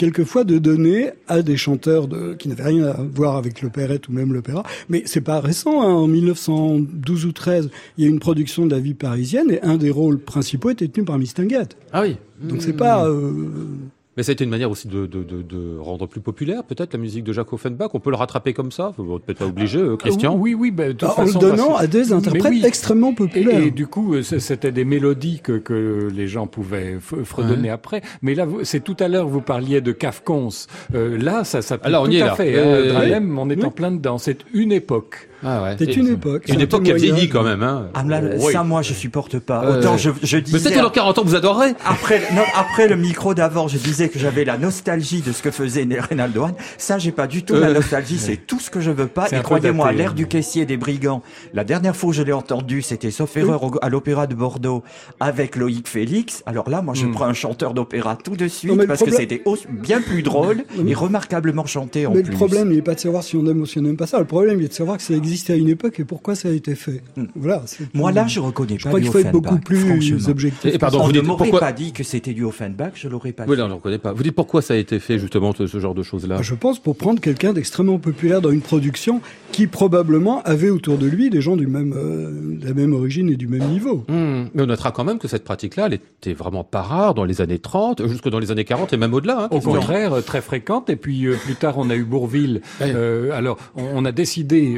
[0.00, 4.12] quelquefois de donner à des chanteurs de, qui n'avaient rien à voir avec l'opérette ou
[4.12, 4.62] même l'opéra.
[4.88, 5.92] Mais c'est pas récent, hein.
[5.92, 9.60] en 1912 ou 13, il y a eu une production de la vie parisienne et
[9.60, 11.76] un des rôles principaux était tenu par Mistinguett.
[11.92, 12.16] Ah oui.
[12.42, 13.06] Donc c'est pas...
[13.06, 13.66] euh,
[14.16, 16.92] Mais ça a été une manière aussi de, de, de, de rendre plus populaire peut-être
[16.92, 17.90] la musique de Jacques Offenbach.
[17.94, 20.34] On peut le rattraper comme ça, vous n'êtes peut-être pas obligé, euh, Christian.
[20.36, 22.62] Oui, oui, ben, de toute en le donnant parce- à des interprètes oui.
[22.64, 23.60] extrêmement populaires.
[23.62, 28.02] et du coup, euh, c'était des mélodies que, que les gens pouvaient fredonner après.
[28.20, 30.48] Mais là, c'est tout à l'heure, vous parliez de Kafkons.
[30.94, 32.34] Euh, là, ça s'applique Alors, on tout y est, à là.
[32.34, 32.54] fait.
[32.56, 32.94] Euh, hein.
[32.94, 33.64] Dralem, on est oui.
[33.64, 34.18] en plein dedans.
[34.18, 35.28] C'est une époque.
[35.42, 35.76] Ah ouais.
[35.78, 36.44] C'est une époque.
[36.48, 37.62] Une époque qui a vieilli quand même.
[37.62, 37.88] Hein.
[37.94, 38.52] Ah, là, Oui.
[38.52, 39.78] Ça, moi, je supporte pas.
[39.78, 40.58] Autant je, je Mais disais...
[40.60, 41.74] peut-être que dans 40 ans vous adorerez.
[41.84, 45.50] Après, non, après le micro d'avant, je disais que j'avais la nostalgie de ce que
[45.50, 46.54] faisait Reynaldo Hahn.
[46.78, 48.18] Ça, j'ai pas du tout la Euh, nostalgie.
[48.18, 49.28] C'est tout ce que je veux pas.
[49.32, 50.14] Et croyez-moi, l'air hein.
[50.14, 51.22] du caissier des brigands.
[51.54, 54.82] La dernière fois où je l'ai entendu, c'était sauf erreur à l'Opéra de Bordeaux
[55.20, 56.42] avec Loïc Félix.
[56.46, 57.12] Alors là, moi, je Hmm.
[57.12, 60.64] prends un chanteur d'opéra tout de suite Non, mais parce que c'était bien plus drôle
[60.86, 62.30] et remarquablement chanté en Mais plus.
[62.32, 64.06] le problème, il n'est pas de savoir si on aime ou si on n'aime pas
[64.06, 64.18] ça.
[64.18, 66.48] Le problème, il est de savoir que ça existait à une époque et pourquoi ça
[66.48, 67.02] a été fait.
[67.36, 67.62] Voilà.
[67.66, 70.74] c'est- Moi, là, je reconnais je pas crois du qu'il faut être beaucoup plus objectif.
[70.74, 73.44] Et pardon, On vous ne pourquoi pas dit que c'était du Offenbach, je l'aurais pas
[73.46, 73.56] Oui, dit.
[73.58, 74.12] là, on ne connaît pas.
[74.12, 76.42] Vous dites pourquoi ça a été fait justement ce, ce genre de choses-là?
[76.42, 79.20] Je pense pour prendre quelqu'un d'extrêmement populaire dans une production
[79.52, 83.28] qui probablement avait autour de lui des gens du même, euh, de la même origine
[83.30, 84.04] et du même niveau.
[84.08, 87.24] Hmm, Mais on notera quand même que cette pratique-là, elle était vraiment pas rare dans
[87.24, 89.44] les années 30, jusque dans les années 40 et même au-delà.
[89.44, 90.90] Hein, Au contraire, euh, très fréquente.
[90.90, 92.60] Et puis euh, plus tard, on a eu Bourville.
[92.80, 92.92] Ouais.
[92.94, 94.74] Euh, alors, on, on a décidé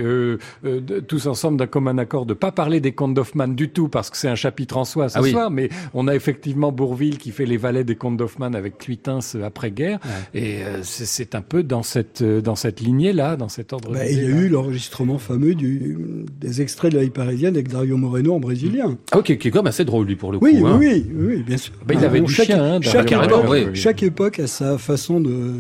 [0.65, 3.89] euh, de- tous ensemble d'un commun accord de pas parler des contes d'Hoffmann du tout
[3.89, 5.31] parce que c'est un chapitre en soi ce Ah oui.
[5.31, 5.51] soir.
[5.51, 9.45] Mais on a effectivement Bourville qui fait les valets des contes d'Hoffmann avec Cluitens euh,
[9.45, 9.99] après-guerre.
[10.35, 13.93] Et euh, c'est- un peu dans cette dans cette lignée-là, dans cet ordre.
[13.93, 15.97] Bah, il y a eu l'enregistrement fameux du,
[16.41, 18.99] des extraits de la vie parisienne avec Dario Moreno en brésilien.
[19.13, 20.67] Ah oui, qui, est quand même assez drôle lui pour le Oui, coup.
[20.67, 20.77] oui, hein.
[20.79, 21.73] oui, oui, bien sûr.
[21.87, 23.67] Bah, il avait Bon, du chaque, chien, hein, chaque, époque, oui.
[23.75, 25.55] chaque époque a sa façon de, de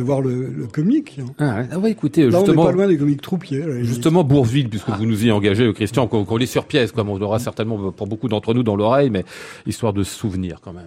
[0.00, 1.18] voir le, le comique.
[1.20, 1.26] hein.
[1.38, 1.66] Ah, ouais.
[1.72, 3.62] Ah ouais, écoutez, Là, on n'est justement, pas loin des comiques troupiers.
[3.84, 7.10] justement Bourville, puisque vous nous y engagez, euh, Christian, qu'on qu'on lit sur pièce, comme
[7.10, 9.24] on aura certainement pour beaucoup d'entre nous dans l'oreille, mais
[9.66, 10.86] histoire de se souvenir quand même.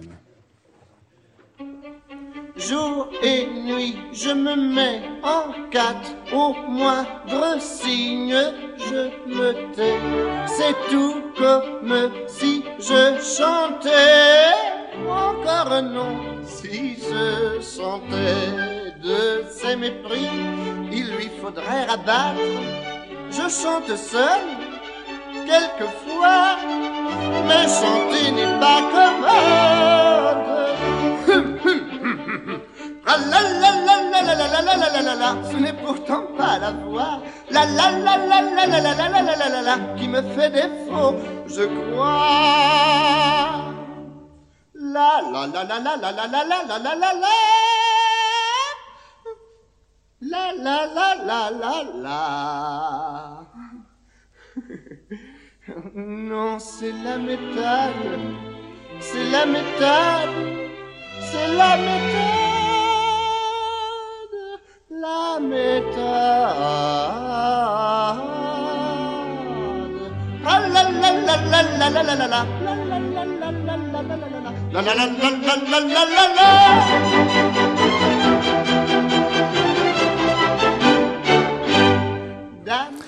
[2.56, 6.14] Jour et nuit, je me mets en quatre.
[6.32, 8.34] Au moindre signe,
[8.78, 10.00] je me tais.
[10.46, 14.54] C'est tout comme si je chantais.
[15.06, 20.30] Encore non, si je sentais de ces mépris,
[20.90, 22.40] il lui faudrait rabattre.
[23.30, 24.46] Je chante seul,
[25.44, 26.56] quelquefois,
[27.46, 30.56] mais chanter n'est pas commode.
[33.08, 36.24] Ah la la la la la la la la la la la ce n'est pourtant
[36.36, 37.22] pas la voix.
[37.50, 40.22] La la la la la la la la la la la la la qui me
[40.34, 41.14] fait défaut,
[41.46, 42.96] je crois.
[44.74, 47.34] La la la la la la la la la la la la la.
[50.22, 52.20] La la la la la la.
[55.94, 58.06] Non, c'est la méthode.
[59.00, 60.34] C'est la méthode.
[61.20, 62.45] C'est la méthode.
[65.06, 66.18] La.
[70.44, 72.40] Ah la la la la la la la la la.
[72.64, 73.76] La la la la la
[74.56, 76.48] la la la la la.
[82.66, 83.05] La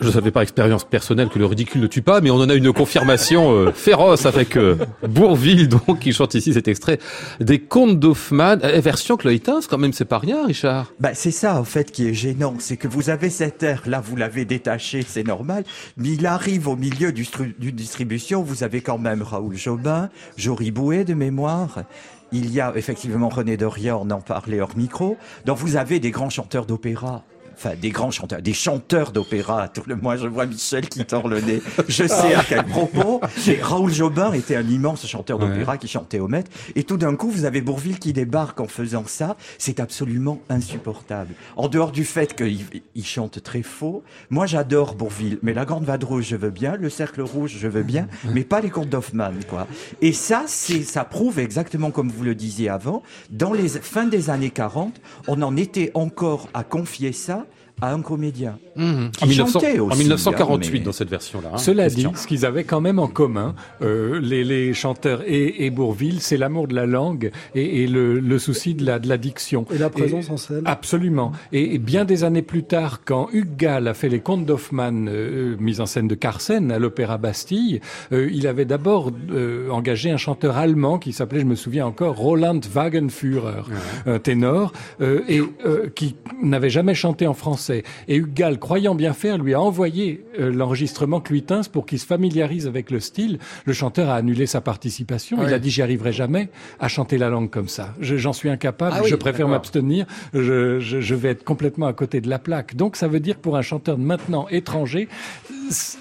[0.00, 2.54] Je savais par expérience personnelle que le ridicule ne tue pas, mais on en a
[2.54, 6.98] une confirmation euh, féroce avec euh, Bourville, donc, qui chante ici cet extrait
[7.38, 8.60] des Contes d'Hoffmann.
[8.64, 10.92] Euh, version Cloïtins, quand même, c'est pas rien, Richard.
[11.00, 12.54] Bah, c'est ça, en fait, qui est gênant.
[12.58, 15.64] C'est que vous avez cet air, là, vous l'avez détaché, c'est normal.
[15.98, 17.26] Mais il arrive au milieu du
[17.58, 21.84] d'une distribution, vous avez quand même Raoul Jobin, Jory Bouet de mémoire.
[22.32, 25.16] Il y a effectivement René Dorian, on en parlait hors micro.
[25.46, 27.24] Donc vous avez des grands chanteurs d'opéra.
[27.62, 29.68] Enfin, des grands chanteurs, des chanteurs d'opéra.
[29.68, 31.60] Tout le moi, je vois Michel qui tord le nez.
[31.88, 33.20] Je sais à quel propos.
[33.46, 36.50] Et Raoul Jobin était un immense chanteur d'opéra qui chantait au maître.
[36.74, 39.36] Et tout d'un coup, vous avez Bourville qui débarque en faisant ça.
[39.58, 41.34] C'est absolument insupportable.
[41.54, 45.38] En dehors du fait qu'il il chante très faux, moi j'adore Bourville.
[45.42, 46.76] Mais la Grande Vadrouille, je veux bien.
[46.76, 48.08] Le Cercle Rouge, je veux bien.
[48.32, 49.66] Mais pas les contes d'Hoffmann, quoi.
[50.00, 53.02] Et ça, c'est, ça prouve exactement comme vous le disiez avant.
[53.28, 57.44] Dans les fins des années 40, on en était encore à confier ça
[57.82, 58.58] à un comédien.
[58.76, 61.50] Qui En, 1900 chantait en aussi, 1948, hein, mais- dans cette version-là.
[61.54, 61.58] hein.
[61.58, 65.70] Cela dit, ce qu'ils avaient quand même en commun, euh, les, les chanteurs et, et
[65.70, 69.18] Bourville, c'est l'amour de la langue et, et le, le souci de la, de la
[69.18, 69.66] diction.
[69.74, 70.62] Et la présence en scène.
[70.64, 71.32] Absolument.
[71.52, 75.08] Et, et bien des années plus tard, quand Hugues Gall a fait les contes d'Hoffmann,
[75.08, 77.80] euh, mise en scène de Carsen à l'Opéra Bastille,
[78.12, 82.16] euh, il avait d'abord euh, engagé un chanteur allemand qui s'appelait, je me souviens encore,
[82.16, 83.62] Roland Wagenführer,
[84.06, 87.69] un ténor, euh, et euh, qui n'avait jamais chanté en français.
[88.08, 92.06] Et Hugues Gall, croyant bien faire, lui a envoyé euh, l'enregistrement Cluitins pour qu'il se
[92.06, 93.38] familiarise avec le style.
[93.64, 95.38] Le chanteur a annulé sa participation.
[95.46, 97.94] Il a dit j'y arriverai jamais à chanter la langue comme ça.
[98.00, 98.94] Je- J'en suis incapable.
[98.96, 100.06] Ah oui, je préfère m'abstenir.
[100.34, 102.76] Je, je, je vais être complètement à côté de la plaque.
[102.76, 105.08] Donc ça veut dire pour un chanteur de maintenant étranger,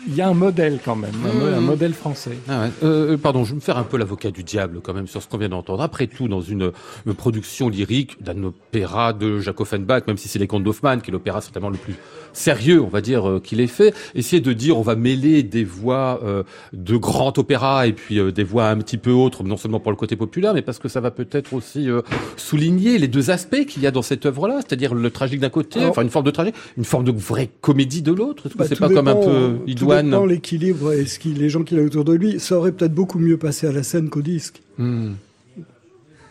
[0.07, 1.65] il y a un modèle quand même, un, Mhm.
[1.65, 2.37] modèle français.
[2.47, 2.69] Ah ouais.
[2.83, 5.27] Euh, pardon, je vais me faire un peu l'avocat du diable quand même sur ce
[5.27, 5.81] qu'on vient d'entendre.
[5.83, 6.71] Après tout, dans une,
[7.05, 11.11] une production lyrique d'un opéra de Jacques Offenbach, même si c'est les contes d'Hoffmann, qui
[11.11, 11.95] est l'opéra le plus
[12.31, 15.63] sérieux, on va dire, euh, qu'il ait fait, essayer de dire on va mêler des
[15.63, 16.43] voix euh,
[16.73, 19.91] de grand opéra et puis euh, des voix un petit peu autres, non seulement pour
[19.91, 21.89] le côté populaire, mais parce que ça va peut-être aussi
[22.37, 25.79] souligner les deux aspects qu'il y a dans cette œuvre-là, c'est-à-dire le tragique d'un côté,
[25.79, 28.45] Alors- enfin une forme de tragique, une forme de vraie comédie de l'autre.
[28.45, 31.49] Est-ce que Bah, c'est pas comme un peu Tout idoine l'équilibre et ce qui, les
[31.49, 32.39] gens qu'il a autour de lui.
[32.39, 34.61] Ça aurait peut-être beaucoup mieux passé à la scène qu'au disque.
[34.77, 35.13] Hmm.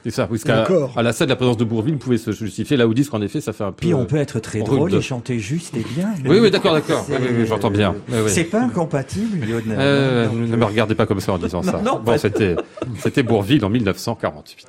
[0.08, 0.66] C'est ça, parce qu'à
[0.96, 2.78] à la scène, la présence de Bourville pouvait se justifier.
[2.78, 3.80] Là où disque, en effet, ça fait un peu.
[3.80, 6.14] Puis on peut être très drôle et chanter juste et bien.
[6.24, 7.04] Oui, oui, d'accord, d'accord.
[7.10, 7.94] Oui, oui, oui, j'entends bien.
[8.08, 8.30] Oui, oui.
[8.30, 9.76] C'est pas incompatible, Lionel.
[9.78, 11.82] Euh, ne me regardez pas comme ça en disant Non, ça.
[11.82, 12.56] non, bon, c'était,
[13.02, 14.66] c'était Bourville en 1948.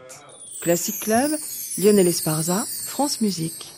[0.62, 1.32] Classic Club,
[1.78, 3.71] Lionel Esparza, France Musique.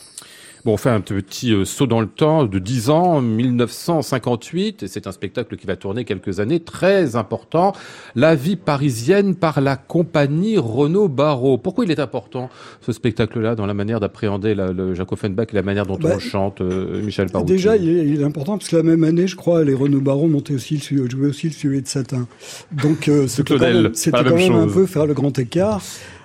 [0.64, 4.88] Bon, on fait un petit euh, saut dans le temps de 10 ans, 1958, et
[4.88, 7.72] c'est un spectacle qui va tourner quelques années, très important.
[8.14, 11.58] La vie parisienne par la compagnie Renaud Barrault.
[11.58, 12.48] Pourquoi il est important,
[12.80, 16.14] ce spectacle-là, dans la manière d'appréhender le Jacques Offenbach et la manière dont Bah, on
[16.14, 19.02] le chante, euh, Michel Parouti Déjà, il est, il est important parce que la même
[19.02, 22.28] année, je crois, les Renaud Baron montaient aussi le, jouaient aussi le sujet de satin.
[22.70, 25.82] Donc, euh, c'était quand même, quand même même un peu faire le grand écart.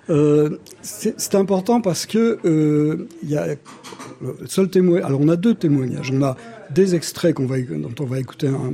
[0.10, 3.48] Euh, c'est important parce que euh, il y a
[4.46, 4.70] seul.
[5.04, 6.12] Alors, on a deux témoignages.
[6.14, 6.36] On a
[6.74, 8.74] des extraits qu'on va, dont on va écouter un,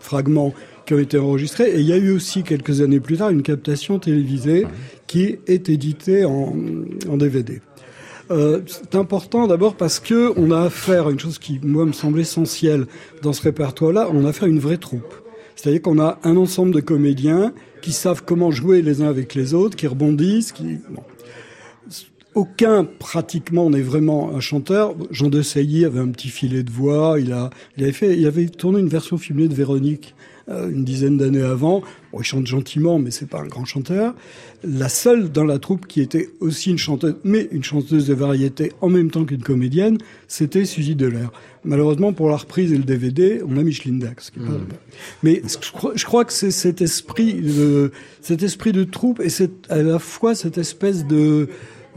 [0.00, 0.52] fragment
[0.86, 3.42] qui ont été enregistrés, et il y a eu aussi quelques années plus tard une
[3.42, 4.66] captation télévisée
[5.06, 6.52] qui est éditée en,
[7.16, 7.60] DVD.
[8.30, 11.92] Euh, c'est important d'abord parce que on a affaire à une chose qui, moi, me
[11.92, 12.86] semble essentielle
[13.22, 14.08] dans ce répertoire-là.
[14.12, 15.14] On a affaire à une vraie troupe.
[15.54, 19.54] C'est-à-dire qu'on a un ensemble de comédiens qui savent comment jouer les uns avec les
[19.54, 20.78] autres, qui rebondissent, qui...
[22.34, 24.94] Aucun, pratiquement, n'est vraiment un chanteur.
[25.10, 27.16] Jean de Sailly avait un petit filet de voix.
[27.20, 30.14] Il a, il avait fait, il avait tourné une version filmée de Véronique
[30.48, 31.82] euh, une dizaine d'années avant.
[32.12, 34.14] Bon, il chante gentiment, mais c'est pas un grand chanteur.
[34.64, 38.72] La seule dans la troupe qui était aussi une chanteuse, mais une chanteuse de variété
[38.80, 41.30] en même temps qu'une comédienne, c'était Suzy Delair.
[41.64, 44.30] Malheureusement, pour la reprise et le DVD, on a Micheline Dax.
[44.30, 44.46] qui pas-
[45.22, 49.28] Mais je crois, je crois que c'est cet esprit, de, cet esprit de troupe et
[49.28, 51.48] c'est à la fois cette espèce de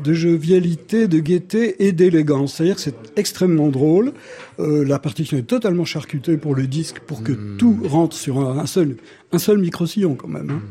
[0.04, 2.56] de jovialité, de gaieté et d'élégance.
[2.56, 4.14] C'est-à-dire que c'est extrêmement drôle.
[4.60, 8.60] Euh, la partition est totalement charcutée pour le disque, pour que tout rentre sur un,
[8.60, 8.98] un seul,
[9.32, 10.50] un seul micro-sillon quand même.
[10.50, 10.62] hein.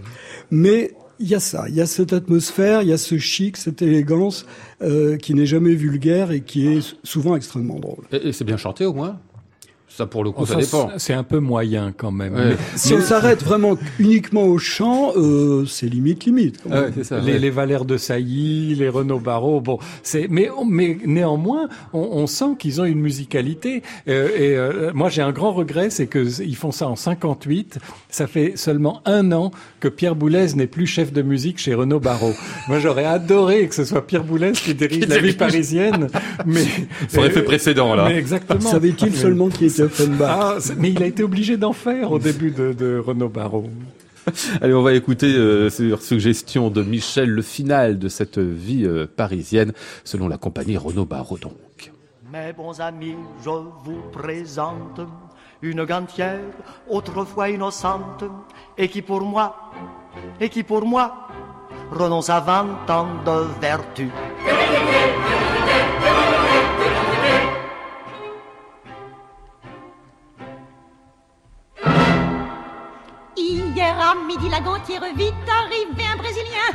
[0.51, 3.57] Mais il y a ça, il y a cette atmosphère, il y a ce chic,
[3.57, 4.47] cette élégance
[4.83, 8.05] euh, qui n'est jamais vulgaire et qui est souvent extrêmement drôle.
[8.13, 9.21] Et, et c'est bien chanté au moins?
[9.97, 10.91] Ça pour le coup, ça Enfin, dépend.
[10.99, 12.35] c'est- un peu moyen quand même.
[12.35, 12.45] Ouais.
[12.51, 16.61] Mais- Si on s'arrête vraiment uniquement au chant, euh, c'est limite limite.
[16.63, 16.85] quand même.
[16.87, 17.21] ouais, c'est ça.
[17.21, 17.39] les, ouais.
[17.39, 22.57] les Valères de Sailly, les Renaud Barrault, bon, c'est mais mais néanmoins, on, on sent
[22.59, 23.83] qu'ils ont une musicalité.
[24.09, 27.79] Euh, et euh, moi, j'ai un grand regret, c'est que ils font ça en 58.
[28.11, 32.01] Ça fait seulement un an que Pierre Boulez n'est plus chef de musique chez Renaud
[32.01, 32.35] Barrault.
[32.69, 36.09] moi, j'aurais adoré que ce soit Pierre Boulez qui dirige la vie parisienne,
[36.47, 36.65] mais
[37.09, 38.07] Ça aurait fait précédent là.
[38.09, 38.61] Mais exactement.
[38.61, 42.51] Savait-il seulement qui était Offenbach Ah, mais il a été obligé d'en faire au début
[42.51, 43.71] de, de Renaud Barrault.
[44.61, 49.07] Allez, on va écouter euh, sur suggestion de Michel le final de cette vie euh,
[49.07, 49.73] parisienne
[50.05, 51.93] selon la compagnie Renaud Barrault donc.
[52.33, 55.01] Mes bons amis, je vous présente
[55.63, 56.41] une gantière
[56.89, 58.25] autrefois innocente
[58.77, 59.71] et qui pour moi,
[60.41, 61.29] et qui pour moi,
[61.91, 64.09] renonce à vingt ans de vertu.
[74.37, 75.94] Midi, la gantière vite Brésilien.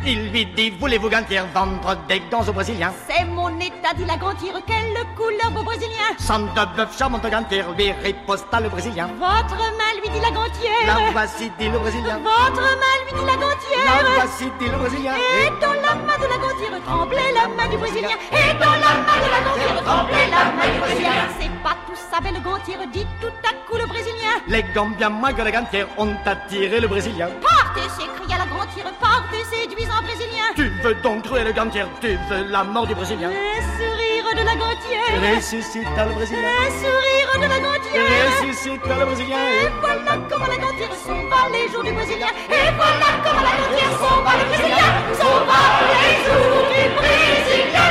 [0.06, 2.94] Il lui dit, voulez-vous gantière vendre des gants aux Brésiliens?
[3.08, 6.10] C'est mon état, dit la gantière, quelle couleur beau Brésilien?
[6.18, 9.08] Sang de bœuf, charmante gantière, lui riposta le Brésilien.
[9.20, 10.86] Votre main, lui dit la gantière.
[10.88, 12.20] La voici, dit le Brésilien.
[12.20, 14.12] Votre main, lui dit la La gantière.
[14.16, 15.14] voici, dit le Brésilien.
[15.16, 18.18] Et dans la main de la gantière tremblait la main du Brésilien.
[18.32, 21.28] Et dans la main de la gantière tremblait la main du Brésilien.
[21.40, 24.36] C'est pas tout ça, belle gantière, dit tout à coup le Brésilien.
[24.48, 27.30] Les gants bien moins que la gantière ont attiré le Brésilien.
[27.42, 29.44] Partez, s'écria la gantière, partez,
[29.80, 30.54] séduisant Brésilien.
[30.56, 33.30] Tu veux donc trouver le gantière, tu veux la mort du Brésilien.
[33.30, 35.36] Un sourire de la gantière.
[35.36, 36.50] Ressuscita le Brésilien.
[36.50, 38.04] Un sourire de la gantière.
[38.42, 39.38] Ressuscita le Brésilien.
[39.38, 42.28] Et voilà comment la gantière s'en va les jours du Brésilien.
[42.50, 44.90] Et voilà comment la gantière s'en va le Brésilien.
[45.14, 45.62] S'en va
[45.92, 47.90] les jours du Brésilien.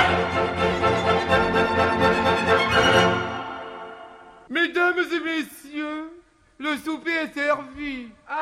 [4.51, 6.11] Mesdames et messieurs,
[6.59, 8.09] le souper est servi.
[8.29, 8.35] C'est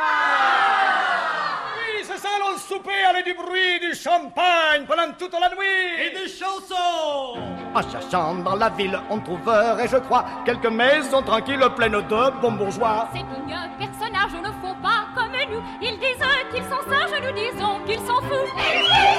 [2.86, 6.06] souper avec du bruit, du champagne pendant toute la nuit.
[6.06, 7.38] Et des chansons.
[7.74, 12.52] En cherchant dans la ville, on trouverait, je crois, quelques maisons tranquilles pleines de bons
[12.52, 13.08] bourgeois.
[13.12, 15.62] Ces dignes personnages ne font pas comme nous.
[15.82, 18.56] Ils disent qu'ils sont sages, nous disons qu'ils s'en foutent.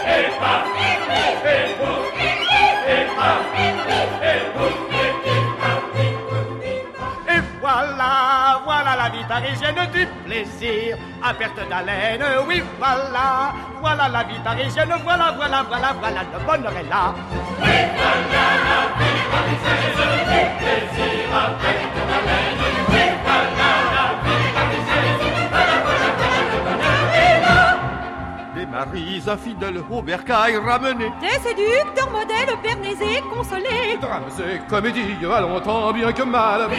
[0.08, 0.28] Et
[8.88, 12.24] voilà, la vie parisienne du plaisir à perte d'haleine.
[12.48, 14.94] Oui, voilà, voilà la vie parisienne.
[15.04, 17.14] Voilà, voilà, voilà, voilà, le bonheur est là.
[28.78, 31.12] Maris infidèles au bercail ramenés.
[31.20, 33.98] Des séducteurs modèles, pernésés, consolés.
[34.00, 36.68] Drames et comédies à longtemps bien que mal.
[36.70, 36.78] Oui,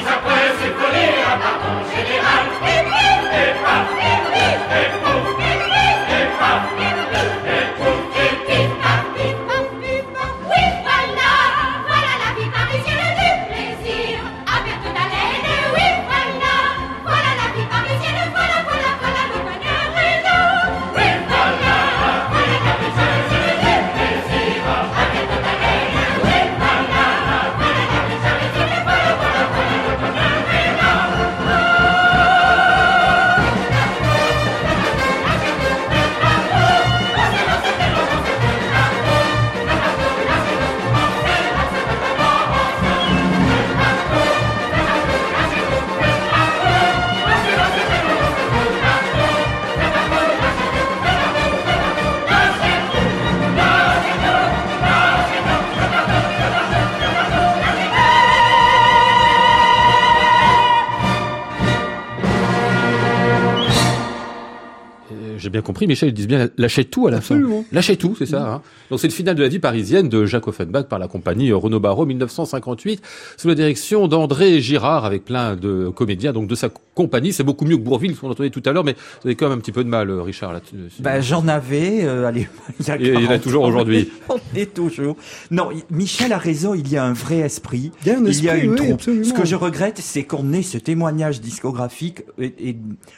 [65.58, 67.62] bien compris, Michel, ils disent bien lâchez tout à la Absolument.
[67.62, 67.68] fin.
[67.72, 68.48] Lâchez tout, c'est ça.
[68.54, 71.50] Hein Donc c'est le final de la vie parisienne de Jacques Offenbach par la compagnie
[71.50, 73.02] euh, Renaud Barrault 1958
[73.36, 77.32] sous la direction d'André Girard avec plein de comédiens donc de sa compagnie.
[77.32, 79.48] C'est beaucoup mieux que Bourville, ce qu'on entendait tout à l'heure, mais vous avez quand
[79.48, 80.52] même un petit peu de mal, euh, Richard.
[80.52, 80.60] Là,
[81.00, 82.48] ben, j'en avais, euh, allez,
[82.80, 84.10] il y, a il y en a toujours aujourd'hui.
[84.28, 85.16] On est toujours.
[85.50, 87.90] Non, Michel a raison, il y a un vrai esprit.
[88.02, 88.92] Il y a, un il y a esprit, une oui, troupe.
[88.92, 89.24] absolument.
[89.24, 92.76] Ce que je regrette, c'est qu'on ait ce témoignage discographique et, et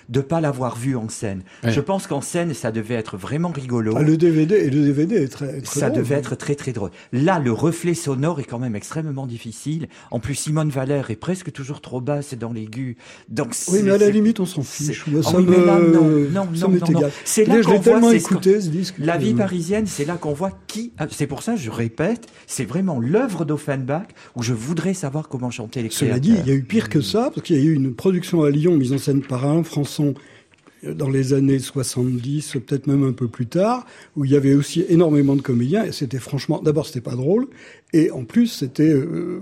[0.08, 1.42] de pas l'avoir vu en scène.
[1.64, 1.72] Ouais.
[1.72, 3.94] Je pense qu'en scène, ça devait être vraiment rigolo.
[3.96, 6.02] Ah, le DVD et le DVD est très, très ça drôle.
[6.02, 6.90] devait être très très drôle.
[7.12, 9.88] Là, le reflet sonore est quand même extrêmement difficile.
[10.10, 12.96] En plus, Simone Valère est presque toujours trop basse dans l'aigu.
[13.28, 15.06] Donc Oui, mais à la limite, on s'en fiche.
[15.08, 17.10] Moi, Ah ça oui, mais me- là, non, non, ça non, non, non.
[17.24, 18.94] C'est là l'ai qu'on tellement voit, ce écouté, ce disque.
[18.98, 20.92] La vie parisienne, c'est là qu'on voit qui.
[20.98, 24.06] ah, C'est pour ça, je répète, c'est vraiment l'œuvre d'Offenbach
[24.36, 26.36] où je voudrais savoir comment chanter les Cela créateurs.
[26.36, 28.42] dit, il y a eu pire que ça, parce qu'il y a eu une production
[28.44, 30.14] à Lyon mise en scène par Alain Françon
[30.82, 34.84] dans les années 70, peut-être même un peu plus tard, où il y avait aussi
[34.88, 37.48] énormément de comédiens, et c'était franchement, d'abord c'était pas drôle,
[37.92, 39.40] et en plus c'était, euh,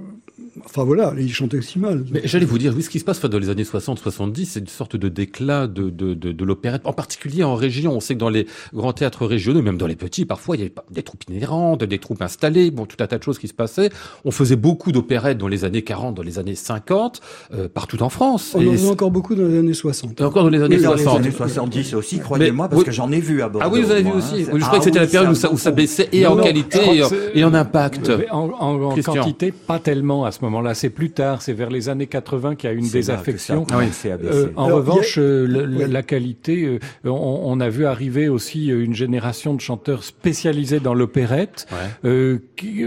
[0.65, 2.05] enfin voilà, ils chantaient aussi mal.
[2.11, 4.67] Mais j'allais vous dire, oui, ce qui se passe dans les années 60-70, c'est une
[4.67, 7.93] sorte de déclin de, de, de, de l'opérette, en particulier en région.
[7.95, 10.63] On sait que dans les grands théâtres régionaux, même dans les petits, parfois, il y
[10.63, 13.55] avait des troupes inhérentes, des troupes installées, bon, tout un tas de choses qui se
[13.55, 13.91] passaient.
[14.25, 17.21] On faisait beaucoup d'opérettes dans les années 40, dans les années 50,
[17.55, 18.53] euh, partout en France.
[18.55, 20.21] On en faisait encore beaucoup dans les années 60.
[20.21, 21.21] et encore dans les années Et dans les 60.
[21.21, 22.87] années 70 aussi, croyez-moi, parce oui.
[22.87, 23.69] que j'en ai vu à Bordeaux.
[23.71, 24.19] Ah oui, vous avez vu moi, hein.
[24.19, 24.45] aussi.
[24.45, 26.23] C'est- Je crois Ah que c'était oui, la période où ça, où ça baissait et
[26.25, 28.11] Non, en non, qualité et, en- c'est- et en impact.
[28.31, 30.75] En, en- quantité, pas tellement à ce moment-là.
[30.75, 33.67] C'est plus tard, c'est vers les années 80 qu'il y a une ça désaffection.
[33.73, 38.67] Euh, en Alors, revanche, a- euh, la qualité, euh, on, on a vu arriver aussi
[38.69, 42.09] une génération de chanteurs spécialisés dans l'opérette, Ouais.
[42.11, 42.39] euh,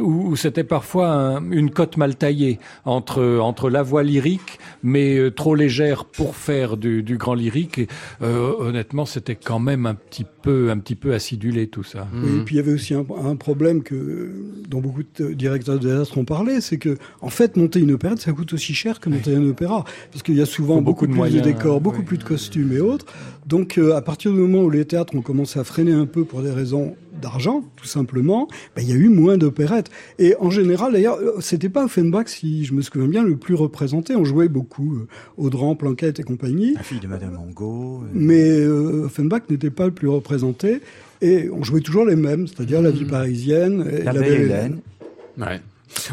[0.01, 5.31] où, où c'était parfois un- une cote mal taillée entre entre la voix lyrique, mais
[5.35, 7.77] trop légère pour faire du, du grand lyrique.
[7.79, 7.87] Et,
[8.21, 12.07] euh, honnêtement, c'était quand même un petit peu un petit peu acidulé tout ça.
[12.13, 14.31] Oui, et puis il y avait aussi un, un problème que
[14.67, 18.19] dont beaucoup de directeurs de théâtre ont parlé, c'est que en fait monter une opérette
[18.19, 21.07] ça coûte aussi cher que monter un opéra parce qu'il y a souvent beaucoup, beaucoup
[21.07, 22.05] de plus moyens, de décors, hein, beaucoup oui.
[22.05, 23.05] plus de costumes et autres.
[23.45, 26.23] Donc euh, à partir du moment où les théâtres ont commencé à freiner un peu
[26.23, 29.89] pour des raisons d'argent, tout simplement, ben, il y a eu moins d'opérettes.
[30.19, 33.55] Et en général, d'ailleurs, euh, c'était pas Offenbach, si je me souviens bien, le plus
[33.55, 34.15] représenté.
[34.15, 36.73] On jouait beaucoup euh, Audran, Planquette et compagnie.
[36.73, 38.01] La fille de Madame Angot.
[38.03, 40.81] euh, Mais euh, Offenbach n'était pas le plus représenté.
[41.21, 44.41] Et on jouait toujours les mêmes, c'est-à-dire la vie parisienne et La la, belle belle
[44.41, 44.79] Hélène.
[45.37, 45.61] Ouais.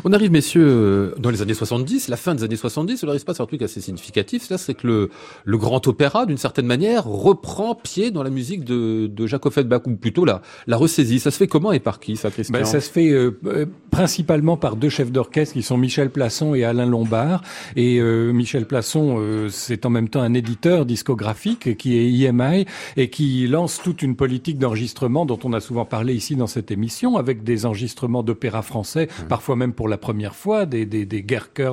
[0.04, 3.24] On arrive, messieurs, euh, dans les années 70, la fin des années 70, il arrive
[3.24, 5.10] pas sur un truc assez significatif, là, c'est que le,
[5.44, 9.82] le grand opéra, d'une certaine manière, reprend pied dans la musique de, de Jacques Offenbach,
[9.86, 11.20] ou plutôt la, la ressaisie.
[11.20, 12.52] Ça se fait comment et par qui, ça, Christian?
[12.58, 16.54] Ben, ça se fait euh, euh, principalement par deux chefs d'orchestre qui sont Michel Plasson
[16.54, 17.42] et Alain Lombard.
[17.76, 22.66] Et euh, Michel Plasson, euh, c'est en même temps un éditeur discographique qui est IMI
[22.96, 26.70] et qui lance toute une politique d'enregistrement dont on a souvent parlé ici dans cette
[26.70, 31.22] émission, avec des enregistrements d'opéra français, parfois même pour la première fois, des, des, des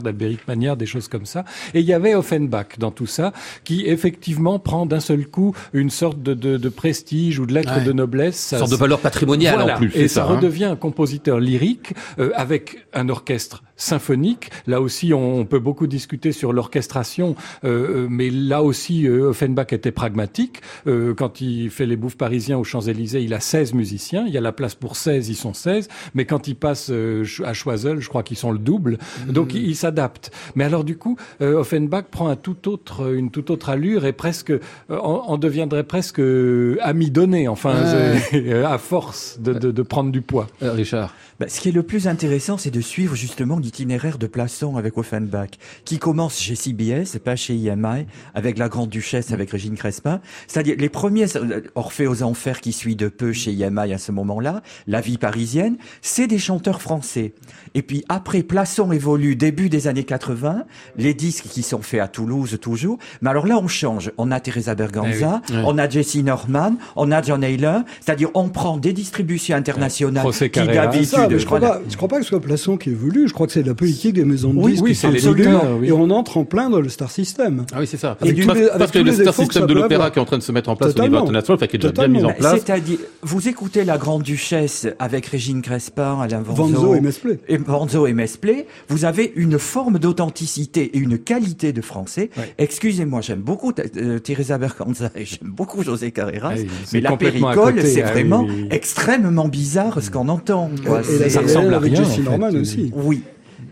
[0.04, 1.46] d'Albéric Magnard, des choses comme ça.
[1.74, 3.34] Et il y avait Offenbach dans tout ça,
[3.64, 7.66] qui effectivement prend d'un seul coup une sorte de, de, de prestige ou de lettre
[7.76, 7.84] Ouais.
[7.84, 8.52] de noblesse.
[8.54, 9.76] Une sorte de valeur patrimoniale voilà.
[9.76, 9.91] en plus.
[9.96, 10.36] Et ça, hein.
[10.36, 14.49] redevient un compositeur lyrique euh, avec un orchestre symphonique.
[14.67, 19.30] Là aussi, on, on peut beaucoup discuter sur l'orchestration, euh, euh, mais là aussi, euh,
[19.30, 20.61] Offenbach était pragmatique.
[20.88, 24.26] Euh, quand il fait les bouffes parisiens aux Champs-Élysées, il a 16 musiciens.
[24.28, 25.88] Il y a la place pour 16, ils sont 16.
[26.13, 28.97] Mais quand il passe euh, à Choiseul, je crois qu'ils sont le double.
[29.28, 30.32] Donc, il, il s'adapte.
[30.55, 34.13] Mais alors, du coup, euh, Offenbach prend un tout autre, une toute autre allure et
[34.13, 34.59] presque, euh,
[34.89, 38.63] on, on deviendrait presque euh, amidonné, enfin, Ouais.
[38.65, 40.47] à force de, de, de prendre du poids.
[40.63, 41.13] Euh, Richard.
[41.38, 44.98] Bah, ce qui est le plus intéressant, c'est de suivre justement l'itinéraire de Plasson avec
[44.98, 45.50] Offenbach,
[45.84, 50.22] qui commence chez CBS, et pas chez IMI, avec la Grande Duchesse, avec Régine Crespin.
[50.48, 54.14] C'est-à-dire les premiers euh, Orphée aux Enfers qui suit de peu chez IMI à ce
[54.14, 57.34] moment-là, La vie parisienne, c'est des chanteurs français.
[57.74, 60.64] Et puis après, Plasson évolue début des années 80,
[60.98, 62.98] les disques qui sont faits à Toulouse toujours.
[63.22, 64.12] Mais alors là, on change.
[64.18, 65.64] On a Teresa Berganza, Eh oui.
[65.66, 67.80] On a Jesse Norman, on a John Hayler.
[68.00, 71.24] C'est-à-dire, on prend des distributions internationales qui Carreras.
[71.26, 73.28] Ça, mais je crois pas, je crois pas que ce soit Plasson qui est voulu.
[73.28, 74.84] Je crois que c'est la politique des maisons de Oui, disques.
[74.84, 75.88] oui, qui éditeurs, oui.
[75.88, 77.65] Et on entre en plein dans le star system.
[77.73, 78.17] Ah oui, c'est ça.
[78.21, 80.26] Et Parce, du- parce- avec parce que le star system de l'opéra qui est en
[80.26, 81.19] train de se mettre en place au niveau Totalement.
[81.23, 82.19] international, fait, qui est déjà bien Totalement.
[82.19, 82.53] mis en place.
[82.65, 87.39] C'est-à-dire, vous écoutez La Grande Duchesse avec Régine Crespin, Alain Vanzo, et Mesplé.
[87.47, 92.30] et Vanzo et Mesplé, vous avez une forme d'authenticité et une qualité de français.
[92.38, 92.53] Ouais.
[92.57, 96.61] Excusez-moi, j'aime beaucoup euh, Teresa Berganza et j'aime beaucoup José Carreras, Ah
[96.93, 100.69] mais la péricole, c'est ah vraiment extrêmement bizarre ce qu'on entend.
[100.86, 102.03] quoi ça, ressemble à rien.
[102.03, 102.20] Jesse
[102.55, 102.91] aussi.
[102.93, 103.24] Oui,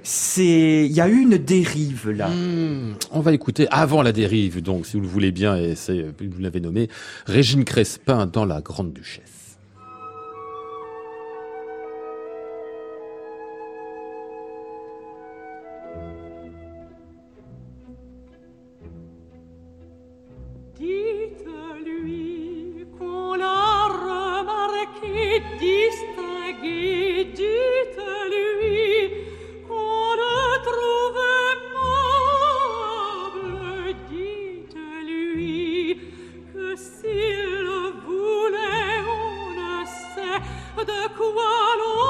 [0.04, 2.28] c'est il y a une dérive là.
[2.28, 2.96] Hmm.
[3.12, 6.60] On va écouter avant la dérive donc si vous le voulez bien et vous l'avez
[6.60, 6.90] nommé
[7.26, 9.22] Régine Crespin dans la grande duchesse.
[20.78, 25.42] Dites-lui qu'on l'a remarqué.
[40.86, 42.03] De quoi l'on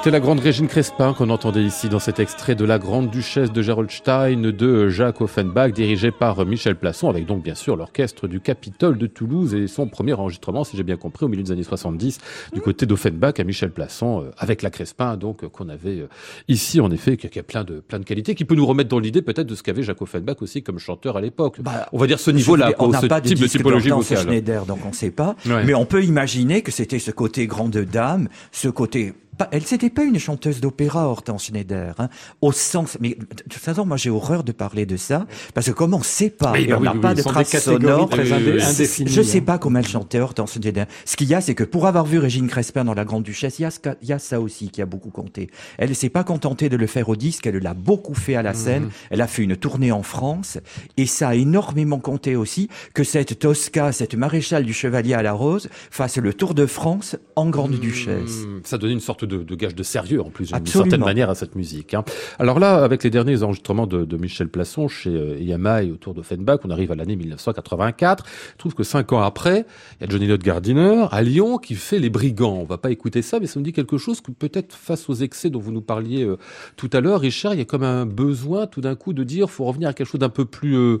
[0.00, 3.52] C'était la grande Régine Crespin qu'on entendait ici dans cet extrait de La Grande Duchesse
[3.52, 8.40] de Gerolstein de Jacques Offenbach, dirigé par Michel Plasson, avec donc bien sûr l'orchestre du
[8.40, 11.64] Capitole de Toulouse et son premier enregistrement, si j'ai bien compris, au milieu des années
[11.64, 12.18] 70,
[12.54, 16.08] du côté d'Offenbach à Michel Plasson, euh, avec la Crespin, donc, euh, qu'on avait euh,
[16.48, 19.00] ici, en effet, qui a plein de, plein de qualités, qui peut nous remettre dans
[19.00, 21.58] l'idée peut-être de ce qu'avait Jacques Offenbach aussi comme chanteur à l'époque.
[21.92, 24.24] On va dire ce niveau-là, on n'a pas de type de disque typologie vocale.
[24.24, 25.36] Schneider, donc on ne sait pas.
[25.44, 25.62] Ouais.
[25.66, 29.12] Mais on peut imaginer que c'était ce côté grande dame, ce côté.
[29.44, 32.08] Pas- Elle c'était pas une chanteuse d'opéra, Hortense Schneider, hein,
[32.40, 32.96] au sens.
[33.00, 35.98] Mais de toute façon, moi j'ai horreur de parler de ça parce que comme on
[35.98, 36.52] ne sait pas?
[36.52, 39.10] Oui, et bah on oui, n'a oui, pas de traces sonores, très indé- je- indéfinies,
[39.10, 40.86] Je sais pas comment elle chantait Hortense Schneider.
[41.04, 43.58] Ce qu'il y a, c'est que pour avoir vu Régine Crespin dans La Grande Duchesse,
[43.58, 45.50] il y a, y ça aussi qui a beaucoup compté.
[45.78, 48.42] Elle ne s'est pas contentée de le faire au disque, elle l'a beaucoup fait à
[48.42, 48.84] la scène.
[48.84, 48.90] Mhm.
[49.10, 50.58] Elle a fait une tournée en France
[50.96, 55.32] et ça a énormément compté aussi que cette Tosca, cette maréchale du Chevalier à la
[55.32, 58.44] Rose, fasse le Tour de France en Grande Duchesse.
[58.46, 61.30] Hmm, Ça donnait une sorte de, de gage de sérieux en plus, d'une certaine manière,
[61.30, 61.94] à cette musique.
[61.94, 62.04] hein.
[62.38, 66.58] Alors là, avec les derniers enregistrements de, de Michel Plasson chez euh, EMI autour d'Offenbach,
[66.64, 68.24] on arrive à l'année 1984.
[68.52, 69.64] Je trouve que cinq ans après,
[70.00, 72.58] il y a Johnny Note Gardiner à Lyon qui fait Les Brigands.
[72.60, 75.14] On va pas écouter ça, mais ça me dit quelque chose que peut-être face aux
[75.14, 76.36] excès dont vous nous parliez euh,
[76.76, 79.50] tout à l'heure, Richard, il y a comme un besoin tout d'un coup de dire,
[79.50, 80.98] faut revenir à quelque chose d'un peu plus, euh,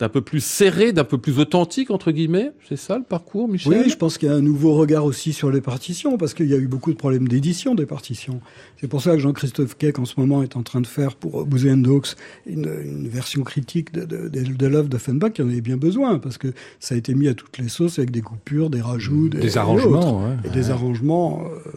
[0.00, 2.52] d'un peu plus serré, d'un peu plus authentique entre guillemets.
[2.68, 3.82] C'est ça le parcours, Michel?
[3.84, 6.46] Oui, je pense qu'il y a un nouveau regard aussi sur les partitions, parce qu'il
[6.46, 8.40] y a eu beaucoup de problèmes d'édition des partitions.
[8.80, 11.42] C'est pour ça que Jean-Christophe Keck, en ce moment, est en train de faire pour
[11.42, 12.06] and Dogs
[12.46, 16.18] une, une version critique de, de, de, de l'œuvre d'Offenbach, qui en avait bien besoin,
[16.18, 16.48] parce que
[16.80, 19.98] ça a été mis à toutes les sauces avec des coupures, des rajouts, des, arrangements,
[20.22, 20.28] autres.
[20.28, 20.48] ouais.
[20.48, 21.42] Et des arrangements.
[21.44, 21.70] euh,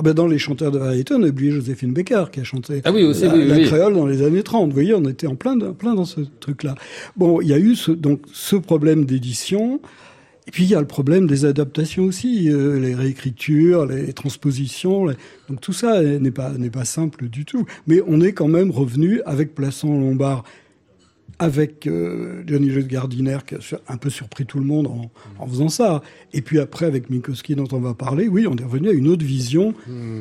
[0.00, 2.82] Ah ben dans les chanteurs de variété, on a oublié Joséphine Becker qui a chanté
[2.84, 3.64] Ah oui, aussi, la, oui, oui, la oui.
[3.66, 4.68] créole dans les années 30.
[4.68, 6.76] Vous voyez, on était en plein, de- plein dans ce truc-là.
[7.16, 9.80] Bon, il y a eu ce, donc ce problème d'édition.
[10.46, 15.04] Et puis il y a le problème des adaptations aussi, euh, les réécritures, les transpositions.
[15.06, 15.16] les-
[15.48, 17.66] Donc tout ça n'est pas n'est pas simple du tout.
[17.88, 20.44] Mais on est quand même revenu avec Plaçon Lombard,
[21.38, 23.58] avec euh, Johnny Joseph Gardiner qui a
[23.88, 26.02] un peu surpris tout le monde en, en faisant ça.
[26.32, 29.08] Et puis après avec Minkowski dont on va parler, oui, on est revenu à une
[29.08, 29.72] autre vision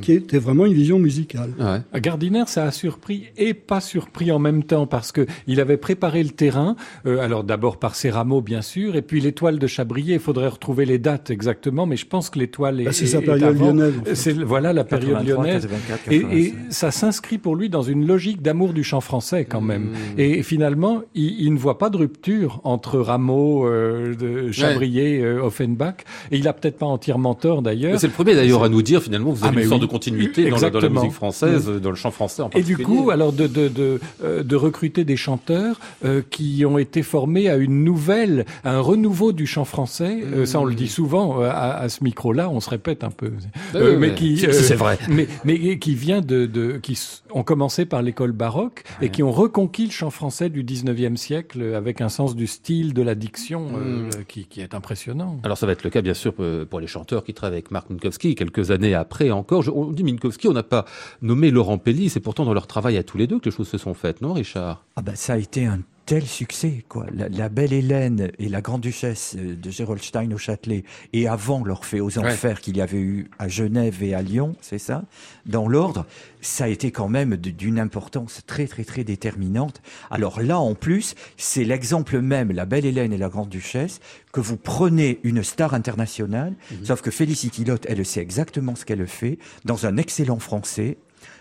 [0.01, 1.51] qui était vraiment une vision musicale.
[1.59, 1.99] Ouais.
[2.01, 6.23] Gardiner, ça a surpris et pas surpris en même temps parce que il avait préparé
[6.23, 6.75] le terrain.
[7.05, 10.15] euh, alors d'abord par ses rameaux, bien sûr, et puis l'étoile de Chabrier.
[10.15, 12.85] Il faudrait retrouver les dates exactement, mais je pense que l'étoile est.
[12.85, 13.67] Bah, c'est est- sa période avant.
[13.67, 14.15] lyonnaise, en fait.
[14.15, 15.67] C'est voilà la période 83, lyonnaise.
[15.67, 16.55] 84, Et, et 85.
[16.71, 19.85] ça s'inscrit pour lui dans une logique d'amour du chant français quand même.
[19.85, 20.19] Mmh.
[20.19, 25.41] Et finalement, il, il ne voit pas de rupture entre Rameau, euh, de Chabrier, euh,
[25.43, 25.95] Offenbach.
[26.31, 27.99] Et il a peut-être pas entièrement tort d'ailleurs.
[27.99, 29.85] C'est le premier d'ailleurs à nous dire finalement vous Ah, avez mais une sorte de
[29.87, 31.01] continuité dans la, dans la Exactement.
[31.01, 32.83] musique française, dans le chant français en Et du particulier.
[32.85, 37.49] coup, alors de de de, euh, de recruter des chanteurs euh, qui ont été formés
[37.49, 40.19] à une nouvelle, à un renouveau du chant français.
[40.23, 42.49] Euh, ça, on le dit souvent à, à ce micro-là.
[42.49, 43.31] On se répète un peu,
[43.73, 44.97] Ah Euh, oui, mais qui c'est vrai.
[45.09, 46.97] Mais mais qui vient de de qui
[47.31, 50.63] ont commencé par l'école baroque et qui ont reconquis le chant français du
[50.97, 55.39] 19e siècle avec un sens du style, de la diction euh, qui qui est impressionnant.
[55.43, 57.71] Alors ça va être le cas bien sûr euh, pour les chanteurs qui travaillent avec
[57.71, 59.61] Marc Minkowski quelques années après encore.
[59.61, 60.85] Je- on dit Minkowski, on n'a pas
[61.21, 63.67] nommé Laurent Pelli, c'est pourtant dans leur travail à tous les deux que les choses
[63.69, 64.85] se sont faites, non Richard?
[64.95, 67.05] Ah ben, ça a été un tel succès, quoi.
[67.13, 71.63] La, la Belle Hélène et la Grande Duchesse euh, de Gerolstein au Châtelet, et avant
[71.65, 75.03] l'Orphée aux Enfers qu'il y avait eu à Genève et à Lyon, c'est ça,
[75.45, 76.05] dans l'ordre,
[76.39, 79.81] ça a été quand même d'une importance très très très déterminante.
[80.09, 83.99] Alors là, en plus, c'est l'exemple même, la Belle Hélène et la Grande Duchesse,
[84.31, 86.53] que vous prenez une star internationale,
[86.83, 90.97] sauf que Felicity Lott, elle sait exactement ce qu'elle fait, dans un excellent français,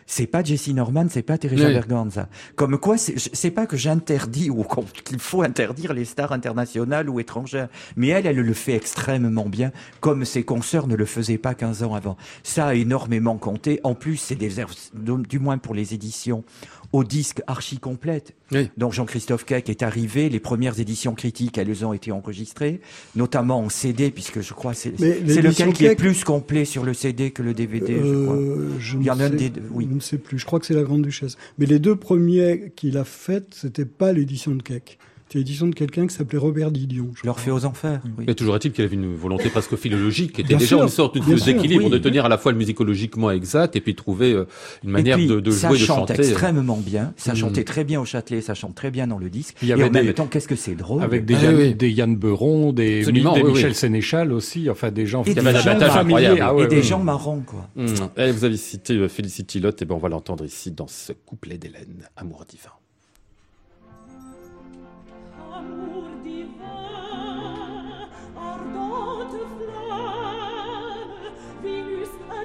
[0.07, 1.74] c'est pas Jessie Norman, c'est pas Teresa Oui.
[1.74, 2.28] Berganza.
[2.54, 4.64] Comme quoi, c'est pas que j'interdis ou
[5.04, 9.72] qu'il faut interdire les stars internationales ou étrangères, mais elle, elle le fait extrêmement bien,
[10.00, 12.16] comme ses consoeurs ne le faisaient pas 15 ans avant.
[12.42, 13.80] Ça a énormément compté.
[13.84, 14.57] En plus, c'est des
[14.94, 16.44] du moins pour les éditions,
[16.93, 18.34] au disque archi complète.
[18.53, 18.70] Oui.
[18.76, 22.80] Donc Jean-Christophe Keck est arrivé, les premières éditions critiques, elles ont été enregistrées,
[23.14, 26.84] notamment en CD, puisque je crois c'est Mais c'est lequel qui est plus complet sur
[26.84, 28.37] le CD que le DVD, je crois.
[28.37, 29.87] Euh, je Il y ne en a sais- des oui.
[29.91, 30.39] Je ne sais plus.
[30.39, 31.37] Je crois que c'est la Grande Duchesse.
[31.59, 34.99] Mais les deux premiers qu'il a faites, c'était pas l'édition de Keck.
[35.28, 37.10] C'était l'édition de quelqu'un qui s'appelait Robert Didion.
[37.16, 38.00] je L'Orphée aux Enfers.
[38.16, 38.24] oui.
[38.28, 40.88] Mais toujours est-il qu'il avait une volonté presque philologique, qui était Bien déjà sûr, une
[40.88, 41.90] sorte d'équilibre, oui.
[41.90, 44.46] de tenir à la fois le musicologiquement exact et puis trouver euh,
[44.84, 46.14] une manière et puis, de, de ça jouer, de chante chanter.
[46.14, 47.12] extrêmement bien.
[47.16, 47.36] Ça Mm.
[47.36, 49.56] chantait très bien au Châtelet, ça chante très bien dans le disque.
[49.62, 51.02] Il y et avait en même des- temps, qu'est-ce que c'est drôle.
[51.02, 51.74] Avec des, Ah Yann, oui.
[51.74, 53.74] des Yann Beuron, des, des Michel oui.
[53.74, 56.26] Sénéchal aussi, enfin des gens Et des gens abattage familiers.
[56.26, 56.56] incroyable.
[56.60, 57.68] Ah et des gens marrants, quoi.
[57.74, 57.86] Mmh.
[58.16, 61.12] Et vous avez cité euh, Felicity Lott, et ben on va l'entendre ici dans ce
[61.12, 62.70] couplet d'Hélène, Amour divin.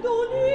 [0.01, 0.50] do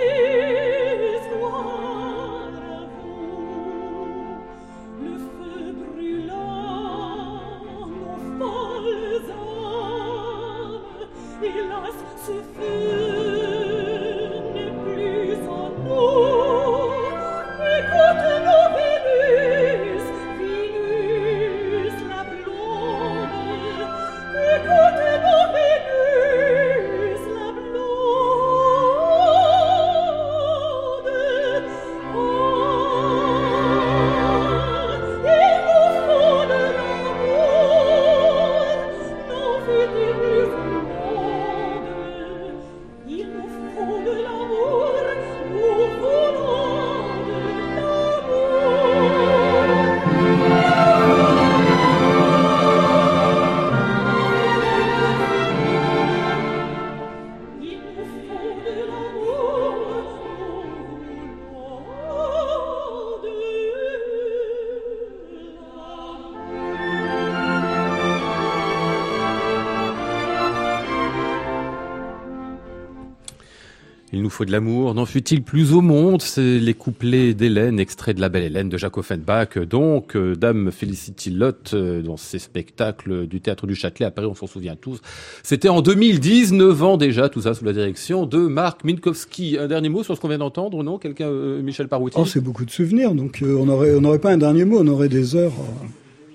[74.36, 76.20] faut de l'amour, n'en fut-il plus au monde?
[76.20, 80.70] C'est les couplets d'Hélène, extrait de La Belle Hélène de Jacques Offenbach, donc euh, Dame
[80.70, 84.76] Felicity Lott euh, dans ses spectacles du Théâtre du Châtelet à Paris, on s'en souvient
[84.76, 85.00] tous.
[85.42, 89.56] C'était en 2019 ans déjà, tout ça sous la direction de Marc Minkowski.
[89.58, 90.98] Un dernier mot sur ce qu'on vient d'entendre, non?
[90.98, 94.66] Quelqu'un, euh, Michel Parouti Oh, c'est beaucoup de souvenirs, donc on n'aurait pas un dernier
[94.66, 95.54] mot, on aurait des heures.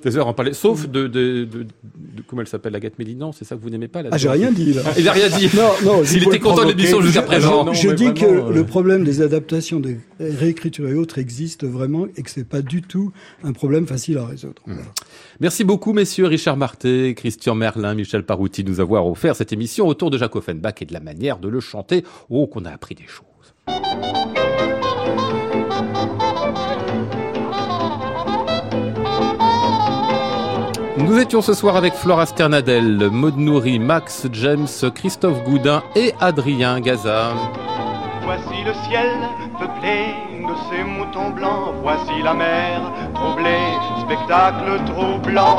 [0.05, 0.09] Euh.
[0.09, 1.67] Des heures en parler, sauf de, de, de, de-
[2.27, 4.51] comment elle s'appelle, Agathe Mélinan, c'est ça que vous n'aimez pas là Ah, j'ai rien
[4.51, 4.81] dit là.
[4.97, 5.49] Il a rien dit.
[5.55, 6.03] Non, non.
[6.03, 7.71] S'il je- était content de l'émission jusqu'à présent.
[7.73, 12.07] Je, dis vraiment, que euh, le problème des adaptations, des réécritures et autres existe vraiment
[12.17, 13.11] et que c'est pas du tout
[13.43, 14.61] un problème facile à résoudre.
[14.65, 14.81] Voilà.
[15.39, 19.87] Merci beaucoup, messieurs Richard Marté, Christian Merlin, Michel Parouti, de nous avoir offert cette émission
[19.87, 22.03] autour de Jacques Offenbach et de la manière de le chanter.
[22.29, 24.50] Oh, qu'on a appris des choses.
[31.11, 36.79] Nous étions ce soir avec Flora Sternadel, Maud Nourri, Max James, Christophe Goudin et Adrien
[36.79, 37.33] Gaza.
[38.23, 39.09] Voici le ciel
[39.59, 41.75] peuplé de ces moutons blancs.
[41.81, 43.73] Voici la mer troublée,
[44.05, 45.57] spectacle troublant.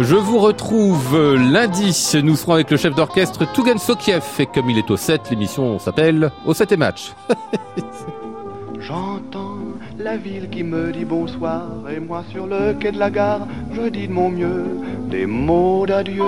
[0.00, 1.96] Je vous retrouve lundi.
[2.24, 4.24] Nous serons avec le chef d'orchestre Tougan Sokiev.
[4.40, 7.12] Et comme il est au 7, l'émission s'appelle Au 7 et match.
[8.80, 11.68] J'entends la ville qui me dit bonsoir.
[11.90, 14.64] Et moi sur le quai de la gare, je dis de mon mieux
[15.10, 16.22] des mots d'adieu.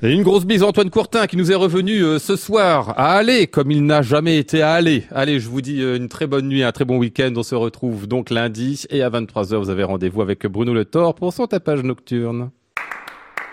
[0.00, 3.14] Et une grosse bise à Antoine Courtin qui nous est revenu euh, ce soir à
[3.14, 5.02] aller comme il n'a jamais été à aller.
[5.10, 7.32] Allez, je vous dis euh, une très bonne nuit, un très bon week-end.
[7.36, 11.16] On se retrouve donc lundi et à 23h, vous avez rendez-vous avec Bruno Le Thor
[11.16, 12.50] pour son tapage nocturne.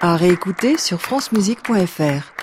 [0.01, 2.34] À réécouter sur francemusique.fr.